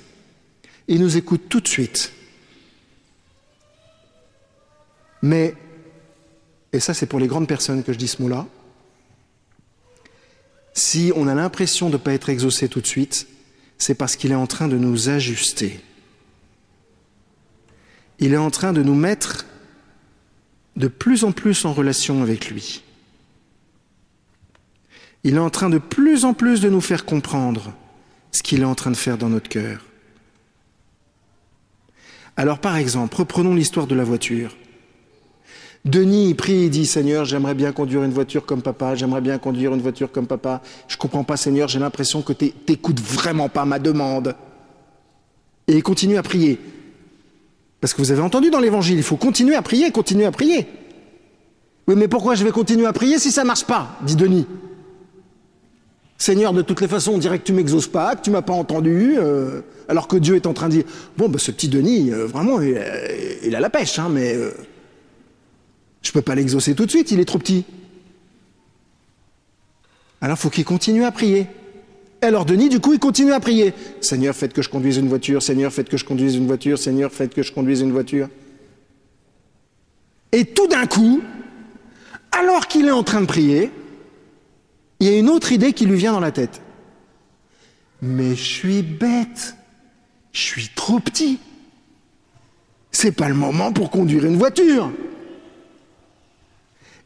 Il 0.89 1.01
nous 1.01 1.17
écoute 1.17 1.49
tout 1.49 1.61
de 1.61 1.69
suite. 1.69 2.13
Mais, 5.23 5.55
et 6.73 6.81
ça 6.81 6.93
c'est 6.93 7.07
pour 7.07 7.19
les 7.19 7.27
grandes 7.27 7.49
personnes 7.49 7.83
que 7.83 7.93
je 7.93 7.99
dis 7.99 8.09
ce 8.09 8.21
mot-là, 8.21 8.47
si 10.75 11.13
on 11.15 11.29
a 11.29 11.35
l'impression 11.35 11.89
de 11.89 11.95
ne 11.95 11.99
pas 11.99 12.13
être 12.13 12.29
exaucé 12.29 12.69
tout 12.69 12.81
de 12.81 12.87
suite, 12.87 13.29
c'est 13.79 13.95
parce 13.95 14.17
qu'il 14.17 14.33
est 14.33 14.37
en 14.37 14.47
train 14.47 14.69
de 14.69 14.77
nous 14.77 15.09
ajuster. 15.09 15.81
Il 18.19 18.33
est 18.33 18.39
en 18.39 18.51
train 18.51 18.73
de 18.73 18.83
nous 18.83 18.95
mettre 18.95 19.47
de 20.77 20.89
plus 20.89 21.25
en 21.25 21.33
plus 21.33 21.65
en 21.65 21.73
relation 21.73 22.23
avec 22.23 22.51
lui. 22.51 22.83
Il 25.23 25.37
est 25.37 25.39
en 25.39 25.51
train 25.51 25.71
de 25.71 25.79
plus 25.79 26.25
en 26.25 26.35
plus 26.35 26.61
de 26.61 26.69
nous 26.69 26.81
faire 26.81 27.05
comprendre 27.05 27.73
ce 28.33 28.43
qu'il 28.43 28.61
est 28.61 28.67
en 28.67 28.75
train 28.75 28.91
de 28.91 28.97
faire 28.97 29.17
dans 29.17 29.31
notre 29.31 29.49
cœur. 29.49 29.81
Alors 32.37 32.59
par 32.59 32.77
exemple, 32.77 33.17
reprenons 33.17 33.55
l'histoire 33.55 33.87
de 33.87 33.95
la 33.95 34.05
voiture. 34.05 34.57
Denis 35.85 36.33
prie, 36.33 36.65
il 36.65 36.71
dit 36.71 36.87
Seigneur, 36.87 37.27
j'aimerais 37.27 37.55
bien 37.55 37.73
conduire 37.73 38.03
une 38.05 38.13
voiture 38.13 38.47
comme 38.47 38.63
papa, 38.63 38.95
j'aimerais 38.95 39.21
bien 39.21 39.39
conduire 39.39 39.75
une 39.75 39.83
voiture 39.83 40.11
comme 40.11 40.27
papa. 40.27 40.63
Je 40.89 40.97
comprends 40.97 41.25
pas, 41.25 41.37
Seigneur, 41.37 41.69
j'ai 41.69 41.79
l'impression 41.79 42.23
que 42.23 42.33
tu 42.33 42.53
n'écoutes 42.69 43.01
vraiment 43.01 43.51
pas 43.51 43.67
ma 43.67 43.79
demande. 43.79 44.35
Et 45.69 45.75
il 45.77 45.83
continue 45.83 46.17
à 46.17 46.23
prier. 46.23 46.59
Parce 47.81 47.93
que 47.93 48.01
vous 48.01 48.13
avez 48.13 48.23
entendu 48.23 48.49
dans 48.51 48.61
l'évangile, 48.61 48.97
il 48.97 49.03
faut 49.03 49.17
continuer 49.17 49.55
à 49.57 49.63
prier, 49.63 49.91
continuer 49.91 50.25
à 50.25 50.31
prier. 50.31 50.67
Oui, 51.87 51.97
mais 51.97 52.09
pourquoi 52.09 52.35
je 52.35 52.45
vais 52.45 52.51
continuer 52.51 52.87
à 52.87 52.95
prier 52.95 53.19
si 53.19 53.31
ça 53.31 53.43
ne 53.43 53.49
marche 53.49 53.65
pas? 53.65 53.99
dit 54.03 54.17
Denis. 54.17 54.47
Seigneur, 56.25 56.55
de 56.55 56.63
toutes 56.63 56.81
les 56.81 56.89
façons, 56.89 57.13
on 57.13 57.19
dirait 57.19 57.39
que 57.39 57.45
tu 57.45 57.53
m'exauces 57.53 57.87
pas, 57.87 58.17
que 58.17 58.23
tu 58.23 58.31
m'as 58.31 58.41
pas 58.41 58.55
entendu, 58.55 59.17
euh, 59.19 59.61
alors 59.89 60.09
que 60.09 60.17
Dieu 60.17 60.37
est 60.37 60.47
en 60.47 60.55
train 60.55 60.69
de 60.69 60.77
dire 60.77 60.85
Bon, 61.19 61.29
ben, 61.29 61.37
ce 61.37 61.51
petit 61.51 61.69
Denis, 61.69 62.13
euh, 62.13 62.25
vraiment, 62.25 62.63
il, 62.63 63.55
a 63.55 63.61
la 63.61 63.69
pêche, 63.69 63.99
hein, 63.99 64.09
mais. 64.11 64.35
Euh, 64.35 64.53
je 66.01 66.09
ne 66.09 66.13
peux 66.15 66.23
pas 66.23 66.35
l'exaucer 66.35 66.75
tout 66.75 66.87
de 66.87 66.91
suite, 66.91 67.11
il 67.11 67.21
est 67.21 67.27
trop 67.27 67.39
petit. 67.39 67.67
Alors 70.23 70.39
faut 70.39 70.49
qu'il 70.49 70.65
continue 70.65 71.05
à 71.05 71.13
prier. 71.13 71.47
Et 72.23 72.25
alors 72.25 72.47
Denis, 72.47 72.71
du 72.71 72.81
coup, 72.81 72.95
il 72.95 72.99
continue 72.99 73.35
à 73.35 73.41
prier. 73.41 73.75
Seigneur, 74.01 74.35
faites 74.35 74.55
que 74.55 74.63
je 74.63 74.71
conduise 74.71 74.97
une 74.97 75.09
voiture, 75.09 75.43
Seigneur, 75.43 75.75
faites 75.75 75.91
que 75.91 75.99
je 75.99 76.07
conduise 76.07 76.37
une 76.37 76.47
voiture, 76.47 76.79
Seigneur, 76.79 77.13
faites 77.13 77.35
que 77.35 77.43
je 77.43 77.53
conduise 77.53 77.83
une 77.83 77.93
voiture. 77.93 78.31
Et 80.33 80.47
tout 80.47 80.69
d'un 80.69 80.87
coup, 80.87 81.21
alors 82.33 82.67
qu'il 82.67 82.87
est 82.87 82.93
en 82.93 83.03
train 83.03 83.21
de 83.21 83.27
prier, 83.27 83.71
il 85.05 85.13
y 85.13 85.15
a 85.15 85.19
une 85.19 85.29
autre 85.29 85.53
idée 85.53 85.75
qui 85.75 85.85
lui 85.85 85.99
vient 85.99 86.13
dans 86.13 86.21
la 86.21 86.33
tête. 86.33 86.63
Mais 88.01 88.35
je 88.35 88.43
suis 88.43 88.81
bête, 88.81 89.55
je 90.33 90.41
suis 90.41 90.71
trop 90.75 90.99
petit. 90.99 91.39
C'est 92.91 93.13
pas 93.13 93.29
le 93.29 93.35
moment 93.35 93.71
pour 93.71 93.91
conduire 93.91 94.25
une 94.25 94.39
voiture. 94.39 94.91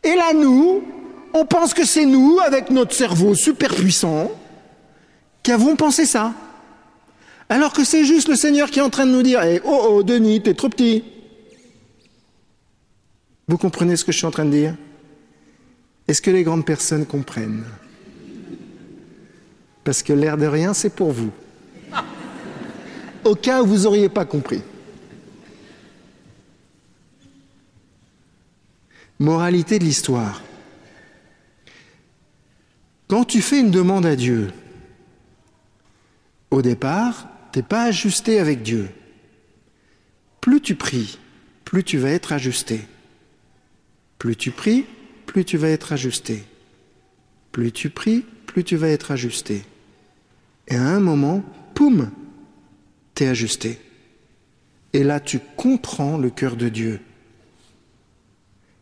Et 0.05 0.15
là, 0.15 0.33
nous, 0.33 0.85
on 1.35 1.45
pense 1.45 1.75
que 1.75 1.85
c'est 1.85 2.07
nous, 2.07 2.39
avec 2.39 2.71
notre 2.71 2.95
cerveau 2.95 3.35
super 3.35 3.75
puissant, 3.75 4.31
qui 5.43 5.51
avons 5.51 5.75
pensé 5.75 6.07
ça. 6.07 6.35
Alors 7.49 7.73
que 7.73 7.83
c'est 7.83 8.05
juste 8.05 8.29
le 8.29 8.37
Seigneur 8.37 8.71
qui 8.71 8.79
est 8.79 8.83
en 8.83 8.91
train 8.91 9.07
de 9.07 9.11
nous 9.11 9.25
dire 9.25 9.43
eh, 9.43 9.61
Oh, 9.65 9.87
oh, 9.89 10.03
Denis, 10.05 10.41
t'es 10.41 10.55
trop 10.55 10.69
petit. 10.69 11.03
Vous 13.49 13.59
comprenez 13.59 13.97
ce 13.97 14.05
que 14.05 14.13
je 14.13 14.19
suis 14.19 14.27
en 14.27 14.31
train 14.31 14.45
de 14.45 14.53
dire? 14.53 14.77
Est-ce 16.07 16.23
que 16.23 16.31
les 16.31 16.45
grandes 16.45 16.65
personnes 16.65 17.07
comprennent? 17.07 17.65
Parce 19.89 20.03
que 20.03 20.13
l'air 20.13 20.37
de 20.37 20.45
rien, 20.45 20.75
c'est 20.75 20.95
pour 20.95 21.13
vous. 21.13 21.33
Au 23.25 23.35
cas 23.35 23.63
où 23.63 23.67
vous 23.67 23.85
n'auriez 23.85 24.11
pas 24.11 24.27
compris. 24.27 24.61
Moralité 29.19 29.79
de 29.79 29.85
l'histoire. 29.85 30.43
Quand 33.09 33.25
tu 33.25 33.41
fais 33.41 33.61
une 33.61 33.71
demande 33.71 34.05
à 34.05 34.15
Dieu, 34.15 34.51
au 36.51 36.61
départ, 36.61 37.27
tu 37.51 37.61
n'es 37.61 37.63
pas 37.63 37.85
ajusté 37.85 38.41
avec 38.41 38.61
Dieu. 38.61 38.91
Plus 40.43 40.61
tu 40.61 40.75
pries, 40.75 41.19
plus 41.65 41.83
tu 41.83 41.97
vas 41.97 42.11
être 42.11 42.35
ajusté. 42.35 42.83
Plus 44.19 44.37
tu 44.37 44.51
pries, 44.51 44.85
plus 45.25 45.47
tu 45.47 45.57
vas 45.57 45.71
être 45.71 45.95
ajusté. 45.95 46.45
Plus 47.53 47.73
tu 47.73 47.89
pries, 47.89 48.27
plus 48.45 48.65
tu 48.65 48.77
vas 48.77 48.89
être 48.89 49.13
ajusté. 49.13 49.65
Et 50.69 50.77
à 50.77 50.85
un 50.85 51.01
moment, 51.01 51.43
poum, 51.75 52.11
tu 53.15 53.25
es 53.25 53.29
ajusté. 53.29 53.81
Et 54.93 55.03
là, 55.03 55.19
tu 55.21 55.41
comprends 55.57 56.17
le 56.17 56.31
cœur 56.31 56.57
de 56.57 56.69
Dieu. 56.69 57.01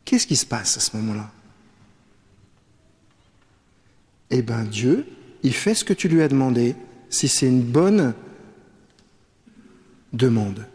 Qu'est-ce 0.05 0.27
qui 0.27 0.37
se 0.37 0.47
passe 0.47 0.77
à 0.77 0.81
ce 0.81 0.97
moment-là? 0.97 1.31
Eh 4.31 4.43
bien 4.43 4.65
Dieu, 4.65 5.07
il 5.43 5.55
fait 5.55 5.75
ce 5.75 5.85
que 5.85 5.93
tu 5.93 6.09
lui 6.09 6.23
as 6.23 6.29
demandé 6.29 6.75
si 7.11 7.29
c'est 7.29 7.47
une 7.47 7.63
bonne 7.63 8.15
demande. 10.13 10.67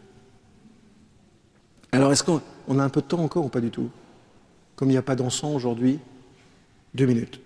Alors 1.92 2.12
est-ce 2.12 2.24
qu'on 2.24 2.80
a 2.80 2.84
un 2.84 2.90
peu 2.90 3.02
de 3.02 3.08
temps 3.08 3.24
encore 3.24 3.46
ou 3.46 3.50
pas 3.50 3.60
du 3.60 3.70
tout? 3.70 3.90
Comme 4.76 4.90
il 4.90 4.94
n'y 4.94 4.98
a 4.98 5.02
pas 5.02 5.16
d'encens 5.16 5.54
aujourd'hui, 5.54 6.00
deux 6.94 7.06
minutes. 7.06 7.42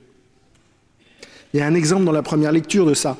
Il 1.55 1.59
y 1.59 1.61
a 1.61 1.67
un 1.67 1.73
exemple 1.73 2.03
dans 2.03 2.11
la 2.11 2.21
première 2.21 2.51
lecture 2.51 2.85
de 2.85 2.93
ça. 2.93 3.15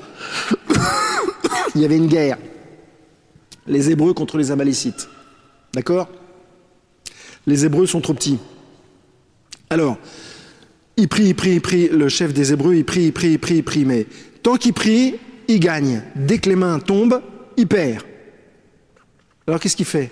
il 1.74 1.80
y 1.80 1.86
avait 1.86 1.96
une 1.96 2.08
guerre. 2.08 2.38
Les 3.66 3.90
Hébreux 3.92 4.14
contre 4.14 4.38
les 4.38 4.52
Amalécites. 4.52 5.08
D'accord? 5.74 6.10
Les 7.48 7.64
Hébreux 7.64 7.88
sont 7.88 8.02
trop 8.02 8.14
petits. 8.14 8.38
Alors, 9.70 9.98
il 10.98 11.08
prie, 11.08 11.28
il 11.28 11.34
prie, 11.34 11.52
il 11.52 11.62
prie, 11.62 11.88
le 11.88 12.10
chef 12.10 12.34
des 12.34 12.52
Hébreux, 12.52 12.76
il 12.76 12.84
prie, 12.84 13.06
il 13.06 13.14
prie, 13.14 13.32
il 13.32 13.40
prie, 13.40 13.56
il 13.56 13.64
prie, 13.64 13.86
mais 13.86 14.06
tant 14.44 14.58
qu'il 14.58 14.74
prie, 14.74 15.16
il 15.48 15.62
gagne. 15.62 16.04
Dès 16.18 16.40
que 16.40 16.50
les 16.50 16.58
mains 16.58 16.80
tombent, 16.80 17.22
il 17.56 17.68
perd. 17.68 18.04
Alors 19.48 19.62
qu'est-ce 19.62 19.78
qu'il 19.78 19.86
fait? 19.86 20.12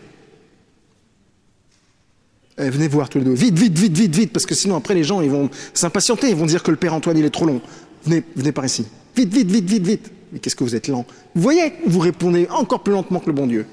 Eh, 2.57 2.69
Venez 2.69 2.87
voir 2.87 3.09
tous 3.09 3.17
les 3.17 3.25
deux. 3.25 3.33
Vite, 3.33 3.59
vite, 3.59 3.77
vite, 3.77 3.97
vite, 3.97 4.15
vite, 4.15 4.31
parce 4.31 4.45
que 4.45 4.55
sinon 4.55 4.77
après 4.77 4.93
les 4.93 5.03
gens 5.03 5.19
ils 5.19 5.29
vont 5.29 5.49
s'impatienter, 5.73 6.29
ils 6.29 6.37
vont 6.37 6.45
dire 6.45 6.63
que 6.63 6.71
le 6.71 6.77
père 6.77 6.93
Antoine 6.93 7.17
il 7.17 7.25
est 7.25 7.29
trop 7.29 7.45
long. 7.45 7.61
Venez, 8.05 8.23
venez 8.35 8.51
par 8.51 8.65
ici. 8.65 8.85
Vite, 9.15 9.33
vite, 9.33 9.49
vite, 9.49 9.69
vite, 9.69 9.85
vite. 9.85 10.11
Mais 10.31 10.39
qu'est-ce 10.39 10.55
que 10.55 10.63
vous 10.63 10.75
êtes 10.75 10.87
lent 10.87 11.05
Vous 11.35 11.41
voyez, 11.41 11.73
vous 11.85 11.99
répondez 11.99 12.47
encore 12.49 12.81
plus 12.81 12.93
lentement 12.93 13.19
que 13.19 13.27
le 13.27 13.33
bon 13.33 13.47
Dieu. 13.47 13.65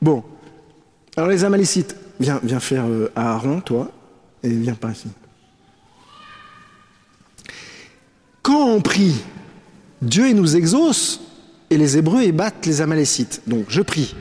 Bon. 0.00 0.22
Alors 1.16 1.30
les 1.30 1.44
Amalécites, 1.44 1.96
viens, 2.20 2.40
viens 2.42 2.60
faire 2.60 2.86
euh, 2.86 3.10
Aaron, 3.16 3.60
toi 3.60 3.90
et 4.42 4.48
viens 4.48 4.74
par 4.74 4.92
ici. 4.92 5.08
Quand 8.42 8.68
on 8.68 8.80
prie, 8.80 9.14
Dieu 10.00 10.32
nous 10.32 10.54
exauce 10.54 11.20
et 11.70 11.76
les 11.76 11.98
Hébreux 11.98 12.22
ils 12.22 12.32
battent 12.32 12.66
les 12.66 12.80
Amalécites. 12.80 13.42
Donc 13.46 13.64
je 13.68 13.82
prie. 13.82 14.14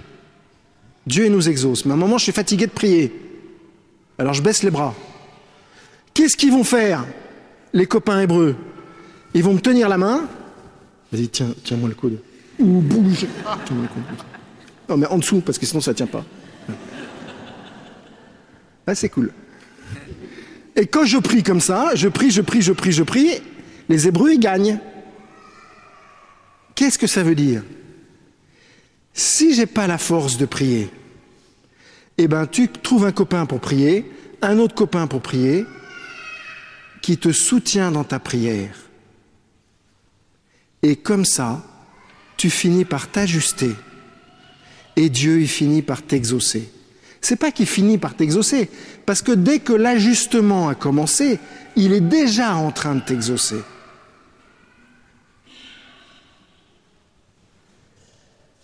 Dieu 1.06 1.28
nous 1.30 1.48
exauce. 1.48 1.86
Mais 1.86 1.92
à 1.92 1.94
un 1.94 1.98
moment, 1.98 2.18
je 2.18 2.24
suis 2.24 2.32
fatigué 2.32 2.66
de 2.66 2.72
prier. 2.72 3.14
Alors 4.18 4.34
je 4.34 4.42
baisse 4.42 4.64
les 4.64 4.72
bras. 4.72 4.96
Qu'est-ce 6.14 6.38
qu'ils 6.38 6.52
vont 6.52 6.64
faire, 6.64 7.06
les 7.76 7.86
copains 7.86 8.22
hébreux 8.22 8.56
Ils 9.36 9.44
vont 9.44 9.54
me 9.54 9.60
tenir 9.60 9.88
la 9.88 9.98
main. 9.98 10.28
Vas-y, 11.12 11.28
tiens, 11.28 11.54
tiens-moi 11.64 11.90
le 11.90 11.96
coude. 11.96 12.20
ou 12.58 12.80
bouge. 12.82 13.28
Non, 14.90 14.98
mais 14.98 15.08
en 15.08 15.18
dessous, 15.18 15.42
parce 15.42 15.60
que 15.60 15.66
sinon 15.66 15.82
ça 15.82 15.94
tient 15.94 16.08
pas. 16.08 16.26
Ah, 18.88 18.96
c'est 18.96 19.10
cool. 19.10 19.32
Et 20.76 20.88
quand 20.88 21.06
je 21.06 21.18
prie 21.18 21.44
comme 21.44 21.62
ça, 21.62 21.92
je 21.96 22.08
prie, 22.08 22.32
je 22.32 22.42
prie, 22.42 22.62
je 22.62 22.72
prie, 22.72 22.92
je 22.92 23.04
prie, 23.04 23.30
les 23.90 24.08
Hébreux, 24.08 24.32
ils 24.34 24.40
gagnent. 24.40 24.80
Qu'est-ce 26.76 26.98
que 26.98 27.08
ça 27.08 27.24
veut 27.24 27.36
dire? 27.36 27.64
Si 29.14 29.54
j'ai 29.54 29.66
pas 29.66 29.88
la 29.88 29.98
force 29.98 30.38
de 30.38 30.46
prier, 30.46 30.90
eh 32.18 32.28
ben 32.28 32.46
tu 32.48 32.68
trouves 32.68 33.06
un 33.06 33.12
copain 33.12 33.46
pour 33.46 33.60
prier, 33.60 34.06
un 34.42 34.60
autre 34.60 34.76
copain 34.76 35.08
pour 35.08 35.22
prier, 35.22 35.66
qui 37.06 37.20
te 37.20 37.32
soutient 37.32 37.92
dans 37.92 38.04
ta 38.04 38.18
prière. 38.18 38.76
Et 40.82 40.96
comme 40.96 41.24
ça, 41.24 41.64
tu 42.36 42.50
finis 42.50 42.84
par 42.84 43.12
t'ajuster. 43.12 43.76
Et 44.96 45.10
Dieu, 45.10 45.40
il 45.40 45.48
finit 45.48 45.84
par 45.84 46.02
t'exaucer. 46.02 46.68
C'est 47.22 47.36
pas 47.36 47.52
qu'il 47.52 47.68
finit 47.68 48.00
par 48.00 48.16
t'exaucer, 48.16 48.72
parce 49.06 49.22
que 49.22 49.34
dès 49.34 49.60
que 49.60 49.72
l'ajustement 49.72 50.68
a 50.68 50.74
commencé, 50.74 51.40
il 51.76 51.94
est 51.94 52.02
déjà 52.02 52.56
en 52.56 52.72
train 52.72 52.96
de 52.96 53.02
t'exaucer. 53.02 53.62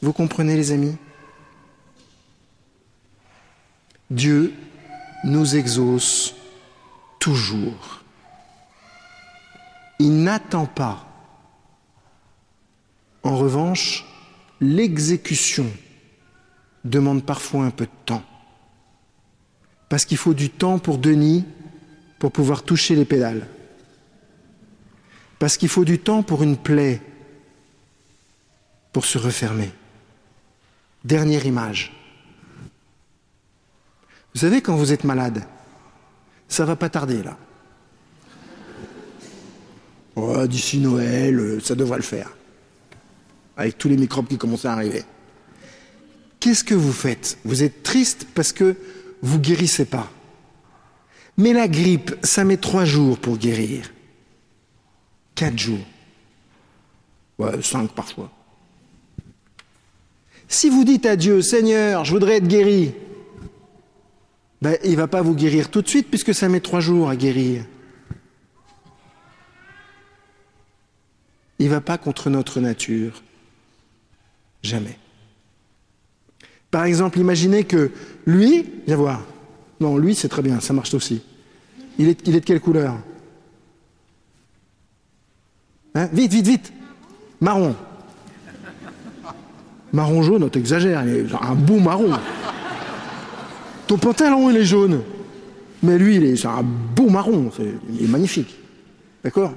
Vous 0.01 0.13
comprenez 0.13 0.55
les 0.55 0.71
amis? 0.71 0.97
Dieu 4.09 4.51
nous 5.25 5.55
exauce 5.55 6.33
toujours. 7.19 8.00
Il 10.01 10.23
n'attend 10.23 10.65
pas. 10.65 11.05
En 13.21 13.37
revanche, 13.37 14.03
l'exécution 14.59 15.67
demande 16.83 17.23
parfois 17.23 17.65
un 17.65 17.69
peu 17.69 17.85
de 17.85 17.91
temps. 18.07 18.23
Parce 19.89 20.05
qu'il 20.05 20.17
faut 20.17 20.33
du 20.33 20.49
temps 20.49 20.79
pour 20.79 20.97
Denis 20.97 21.45
pour 22.17 22.31
pouvoir 22.31 22.63
toucher 22.63 22.95
les 22.95 23.05
pédales. 23.05 23.45
Parce 25.37 25.55
qu'il 25.55 25.69
faut 25.69 25.85
du 25.85 25.99
temps 25.99 26.23
pour 26.23 26.41
une 26.41 26.57
plaie 26.57 26.99
pour 28.93 29.05
se 29.05 29.19
refermer. 29.19 29.71
Dernière 31.03 31.45
image. 31.45 31.93
Vous 34.33 34.39
savez, 34.39 34.63
quand 34.63 34.75
vous 34.75 34.93
êtes 34.93 35.03
malade, 35.03 35.43
ça 36.47 36.65
va 36.65 36.75
pas 36.75 36.89
tarder 36.89 37.21
là. 37.21 37.37
D'ici 40.15 40.79
Noël, 40.79 41.39
euh, 41.39 41.59
ça 41.61 41.75
devrait 41.75 41.97
le 41.97 42.03
faire. 42.03 42.35
Avec 43.55 43.77
tous 43.77 43.87
les 43.87 43.97
microbes 43.97 44.27
qui 44.27 44.37
commencent 44.37 44.65
à 44.65 44.73
arriver. 44.73 45.03
Qu'est-ce 46.39 46.63
que 46.63 46.73
vous 46.75 46.91
faites? 46.91 47.37
Vous 47.45 47.63
êtes 47.63 47.83
triste 47.83 48.27
parce 48.33 48.51
que 48.51 48.75
vous 49.21 49.39
guérissez 49.39 49.85
pas. 49.85 50.11
Mais 51.37 51.53
la 51.53 51.67
grippe, 51.67 52.15
ça 52.23 52.43
met 52.43 52.57
trois 52.57 52.85
jours 52.85 53.17
pour 53.17 53.37
guérir. 53.37 53.91
Quatre 55.35 55.57
jours. 55.57 55.85
Ouais, 57.37 57.61
cinq 57.61 57.91
parfois. 57.91 58.31
Si 60.47 60.69
vous 60.69 60.83
dites 60.83 61.05
à 61.05 61.15
Dieu, 61.15 61.41
Seigneur, 61.41 62.03
je 62.03 62.11
voudrais 62.11 62.37
être 62.37 62.47
guéri, 62.47 62.93
ben, 64.61 64.77
il 64.83 64.91
ne 64.91 64.97
va 64.97 65.07
pas 65.07 65.21
vous 65.21 65.33
guérir 65.33 65.71
tout 65.71 65.81
de 65.81 65.87
suite 65.87 66.09
puisque 66.09 66.35
ça 66.35 66.49
met 66.49 66.59
trois 66.59 66.81
jours 66.81 67.09
à 67.09 67.15
guérir. 67.15 67.63
Il 71.61 71.65
ne 71.65 71.69
va 71.69 71.79
pas 71.79 71.99
contre 71.99 72.31
notre 72.31 72.59
nature. 72.59 73.21
Jamais. 74.63 74.97
Par 76.71 76.85
exemple, 76.85 77.19
imaginez 77.19 77.65
que 77.65 77.91
lui, 78.25 78.65
viens 78.87 78.95
voir. 78.95 79.21
Non, 79.79 79.95
lui, 79.95 80.15
c'est 80.15 80.27
très 80.27 80.41
bien, 80.41 80.59
ça 80.59 80.73
marche 80.73 80.95
aussi. 80.95 81.21
Il 81.99 82.07
est, 82.07 82.27
de 82.27 82.39
quelle 82.39 82.61
couleur? 82.61 82.95
Hein? 85.93 86.09
Vite, 86.11 86.31
vite, 86.31 86.47
vite 86.47 86.73
Marron. 87.39 87.75
Marron 89.93 90.23
jaune, 90.23 90.49
t'exagères, 90.49 91.03
un 91.41 91.53
beau 91.53 91.77
marron. 91.77 92.09
Ton 93.85 93.99
pantalon, 93.99 94.49
il 94.49 94.57
est 94.57 94.65
jaune. 94.65 95.03
Mais 95.83 95.99
lui, 95.99 96.15
il 96.15 96.25
est, 96.25 96.43
un 96.43 96.63
beau 96.63 97.11
marron, 97.11 97.51
il 97.59 98.05
est 98.05 98.07
magnifique. 98.07 98.55
D'accord? 99.23 99.53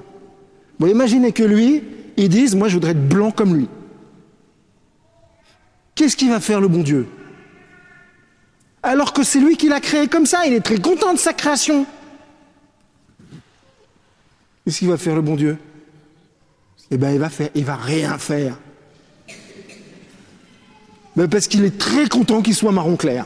Imaginez 0.79 1.31
que 1.31 1.43
lui, 1.43 1.83
il 2.17 2.29
dise, 2.29 2.55
moi 2.55 2.67
je 2.67 2.75
voudrais 2.75 2.91
être 2.91 3.07
blanc 3.07 3.31
comme 3.31 3.55
lui. 3.55 3.67
Qu'est-ce 5.95 6.17
qu'il 6.17 6.29
va 6.29 6.39
faire 6.39 6.59
le 6.59 6.67
bon 6.67 6.83
Dieu? 6.83 7.07
Alors 8.83 9.13
que 9.13 9.23
c'est 9.23 9.39
lui 9.39 9.57
qui 9.57 9.67
l'a 9.67 9.79
créé 9.79 10.07
comme 10.07 10.25
ça, 10.25 10.45
il 10.45 10.53
est 10.53 10.61
très 10.61 10.79
content 10.79 11.13
de 11.13 11.17
sa 11.17 11.33
création. 11.33 11.85
Qu'est-ce 14.63 14.79
qu'il 14.79 14.89
va 14.89 14.97
faire 14.97 15.15
le 15.15 15.21
bon 15.21 15.35
Dieu? 15.35 15.57
Eh 16.91 16.97
bien, 16.97 17.11
il 17.11 17.19
va 17.19 17.29
faire, 17.29 17.49
il 17.55 17.65
va 17.65 17.75
rien 17.75 18.17
faire. 18.17 18.57
Mais 21.15 21.27
parce 21.27 21.47
qu'il 21.47 21.63
est 21.63 21.77
très 21.77 22.09
content 22.09 22.41
qu'il 22.41 22.55
soit 22.55 22.71
marron 22.71 22.97
clair. 22.97 23.25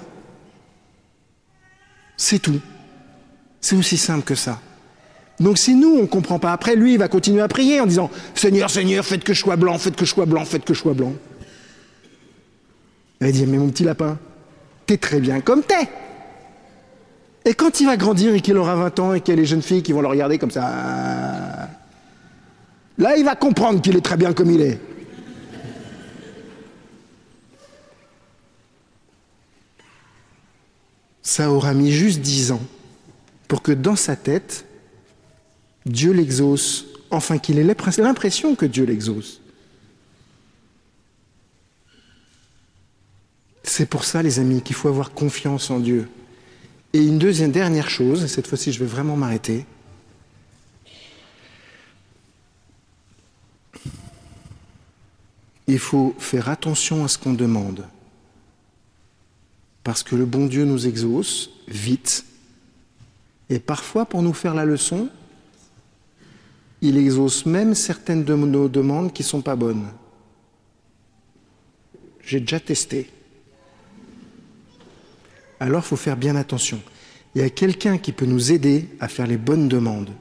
C'est 2.16 2.40
tout. 2.40 2.62
C'est 3.60 3.76
aussi 3.76 3.98
simple 3.98 4.24
que 4.24 4.36
ça. 4.36 4.62
Donc 5.40 5.58
si 5.58 5.76
nous, 5.76 5.96
on 5.96 6.02
ne 6.02 6.08
comprend 6.08 6.40
pas, 6.40 6.52
après 6.52 6.76
lui, 6.76 6.94
il 6.94 7.00
va 7.00 7.08
continuer 7.08 7.42
à 7.42 7.48
prier 7.48 7.80
en 7.80 7.86
disant 7.86 8.10
Seigneur, 8.36 8.70
Seigneur, 8.70 9.06
faites 9.06 9.24
que 9.24 9.34
je 9.34 9.40
sois 9.40 9.56
blanc, 9.56 9.78
faites 9.78 9.96
que 9.96 10.06
je 10.06 10.12
sois 10.12 10.26
blanc, 10.26 10.44
faites 10.46 10.66
que 10.66 10.74
je 10.74 10.80
sois 10.80 10.94
blanc. 10.94 11.14
Il 13.22 13.28
va 13.28 13.32
dire 13.32 13.48
Mais 13.48 13.58
mon 13.58 13.70
petit 13.70 13.84
lapin, 13.84 14.18
t'es 14.86 14.98
très 14.98 15.20
bien 15.20 15.42
comme 15.42 15.64
t'es. 15.64 15.88
Et 17.46 17.54
quand 17.54 17.80
il 17.80 17.86
va 17.86 17.96
grandir 17.96 18.34
et 18.34 18.42
qu'il 18.42 18.58
aura 18.58 18.76
20 18.76 19.00
ans 19.00 19.14
et 19.14 19.22
qu'il 19.22 19.34
y 19.34 19.38
a 19.38 19.40
les 19.40 19.46
jeunes 19.46 19.62
filles 19.62 19.82
qui 19.82 19.94
vont 19.94 20.02
le 20.02 20.08
regarder 20.08 20.38
comme 20.38 20.52
ça, 20.52 21.70
là, 22.98 23.18
il 23.18 23.24
va 23.24 23.36
comprendre 23.36 23.82
qu'il 23.82 23.96
est 23.96 24.02
très 24.02 24.18
bien 24.18 24.34
comme 24.34 24.52
il 24.52 24.62
est. 24.62 24.80
ça 31.30 31.52
aura 31.52 31.76
mis 31.76 31.92
juste 31.92 32.22
dix 32.22 32.52
ans 32.52 32.62
pour 33.48 33.62
que 33.62 33.72
dans 33.72 33.96
sa 33.96 34.16
tête, 34.16 34.66
Dieu 35.86 36.12
l'exauce, 36.12 36.86
enfin 37.12 37.38
qu'il 37.38 37.60
ait 37.60 37.64
l'impression 37.64 38.56
que 38.56 38.66
Dieu 38.66 38.86
l'exauce. 38.86 39.42
C'est 43.64 43.88
pour 43.88 44.04
ça, 44.04 44.24
les 44.24 44.40
amis, 44.40 44.62
qu'il 44.62 44.76
faut 44.76 44.88
avoir 44.88 45.12
confiance 45.12 45.70
en 45.70 45.80
Dieu. 45.80 46.10
Et 46.94 47.04
une 47.04 47.20
deuxième 47.20 47.52
dernière 47.52 47.90
chose, 47.90 48.24
et 48.24 48.28
cette 48.28 48.48
fois-ci 48.48 48.72
je 48.72 48.80
vais 48.80 48.86
vraiment 48.86 49.16
m'arrêter, 49.16 49.66
il 55.68 55.80
faut 55.80 56.16
faire 56.18 56.50
attention 56.50 57.04
à 57.06 57.08
ce 57.08 57.18
qu'on 57.18 57.34
demande 57.34 57.86
parce 59.90 60.04
que 60.04 60.16
le 60.16 60.26
bon 60.26 60.46
Dieu 60.46 60.66
nous 60.66 60.86
exauce 60.86 61.50
vite, 61.68 62.26
et 63.50 63.58
parfois 63.58 64.06
pour 64.06 64.22
nous 64.22 64.34
faire 64.34 64.54
la 64.54 64.64
leçon, 64.64 65.10
il 66.82 66.98
exauce 66.98 67.46
même 67.46 67.76
certaines 67.76 68.24
de 68.24 68.36
nos 68.36 68.70
demandes 68.70 69.12
qui 69.14 69.24
ne 69.24 69.28
sont 69.28 69.42
pas 69.42 69.56
bonnes. 69.56 69.88
J'ai 72.22 72.40
déjà 72.40 72.60
testé. 72.60 73.10
Alors 75.60 75.82
il 75.84 75.88
faut 75.88 75.96
faire 75.96 76.16
bien 76.16 76.36
attention. 76.36 76.80
Il 77.36 77.42
y 77.42 77.44
a 77.44 77.50
quelqu'un 77.50 77.98
qui 77.98 78.12
peut 78.12 78.26
nous 78.26 78.52
aider 78.52 78.88
à 79.00 79.08
faire 79.08 79.28
les 79.28 79.38
bonnes 79.38 79.68
demandes. 79.68 80.12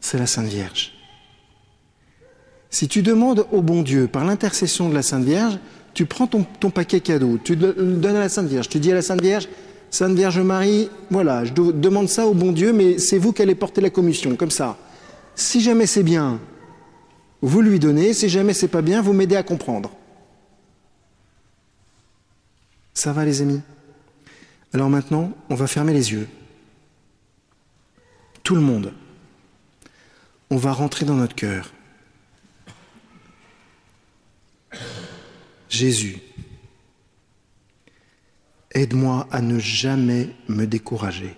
C'est 0.00 0.18
la 0.18 0.26
Sainte 0.26 0.48
Vierge. 0.48 0.92
Si 2.70 2.88
tu 2.88 3.02
demandes 3.02 3.46
au 3.52 3.62
bon 3.62 3.82
Dieu 3.82 4.06
par 4.06 4.24
l'intercession 4.24 4.88
de 4.88 4.94
la 4.94 5.02
Sainte 5.02 5.24
Vierge, 5.24 5.58
tu 5.94 6.06
prends 6.06 6.26
ton, 6.26 6.70
paquet 6.70 7.00
cadeau, 7.00 7.38
tu 7.42 7.54
le 7.54 7.72
donnes 7.72 8.16
à 8.16 8.20
la 8.20 8.28
Sainte 8.28 8.48
Vierge, 8.48 8.68
tu 8.68 8.80
dis 8.80 8.90
à 8.90 8.96
la 8.96 9.02
Sainte 9.02 9.22
Vierge, 9.22 9.48
Sainte 9.90 10.16
Vierge 10.16 10.40
Marie, 10.40 10.90
voilà, 11.08 11.44
je 11.44 11.52
demande 11.52 12.08
ça 12.08 12.26
au 12.26 12.34
bon 12.34 12.50
Dieu, 12.50 12.72
mais 12.72 12.98
c'est 12.98 13.16
vous 13.16 13.32
qui 13.32 13.42
allez 13.42 13.54
porter 13.54 13.80
la 13.80 13.90
commission, 13.90 14.34
comme 14.34 14.50
ça. 14.50 14.76
Si 15.34 15.60
jamais 15.60 15.86
c'est 15.86 16.02
bien, 16.02 16.40
vous 17.42 17.60
lui 17.60 17.78
donnez, 17.78 18.14
si 18.14 18.28
jamais 18.28 18.54
c'est 18.54 18.68
pas 18.68 18.82
bien, 18.82 19.02
vous 19.02 19.12
m'aidez 19.12 19.36
à 19.36 19.42
comprendre. 19.42 19.90
Ça 22.94 23.12
va 23.12 23.24
les 23.24 23.42
amis? 23.42 23.60
Alors 24.72 24.88
maintenant, 24.88 25.32
on 25.50 25.54
va 25.54 25.66
fermer 25.66 25.92
les 25.92 26.12
yeux. 26.12 26.28
Tout 28.42 28.54
le 28.54 28.60
monde. 28.60 28.94
On 30.50 30.56
va 30.56 30.72
rentrer 30.72 31.04
dans 31.04 31.14
notre 31.14 31.34
cœur. 31.34 31.72
Jésus, 35.68 36.20
aide-moi 38.70 39.26
à 39.30 39.40
ne 39.40 39.58
jamais 39.58 40.30
me 40.48 40.66
décourager. 40.66 41.36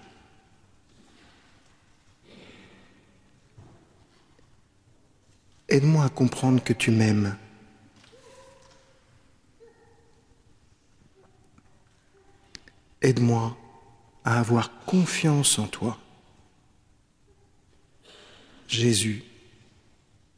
Aide-moi 5.68 6.05
à 6.05 6.09
comprendre 6.09 6.62
que 6.62 6.72
tu 6.72 6.90
m'aimes. 6.90 7.37
Aide-moi 13.02 13.57
à 14.24 14.38
avoir 14.38 14.85
confiance 14.85 15.59
en 15.59 15.66
toi. 15.66 15.98
Jésus, 18.68 19.24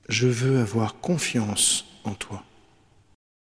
je 0.09 0.27
veux 0.27 0.61
avoir 0.61 1.01
confiance 1.01 1.85
en 2.05 2.15
toi. 2.15 2.45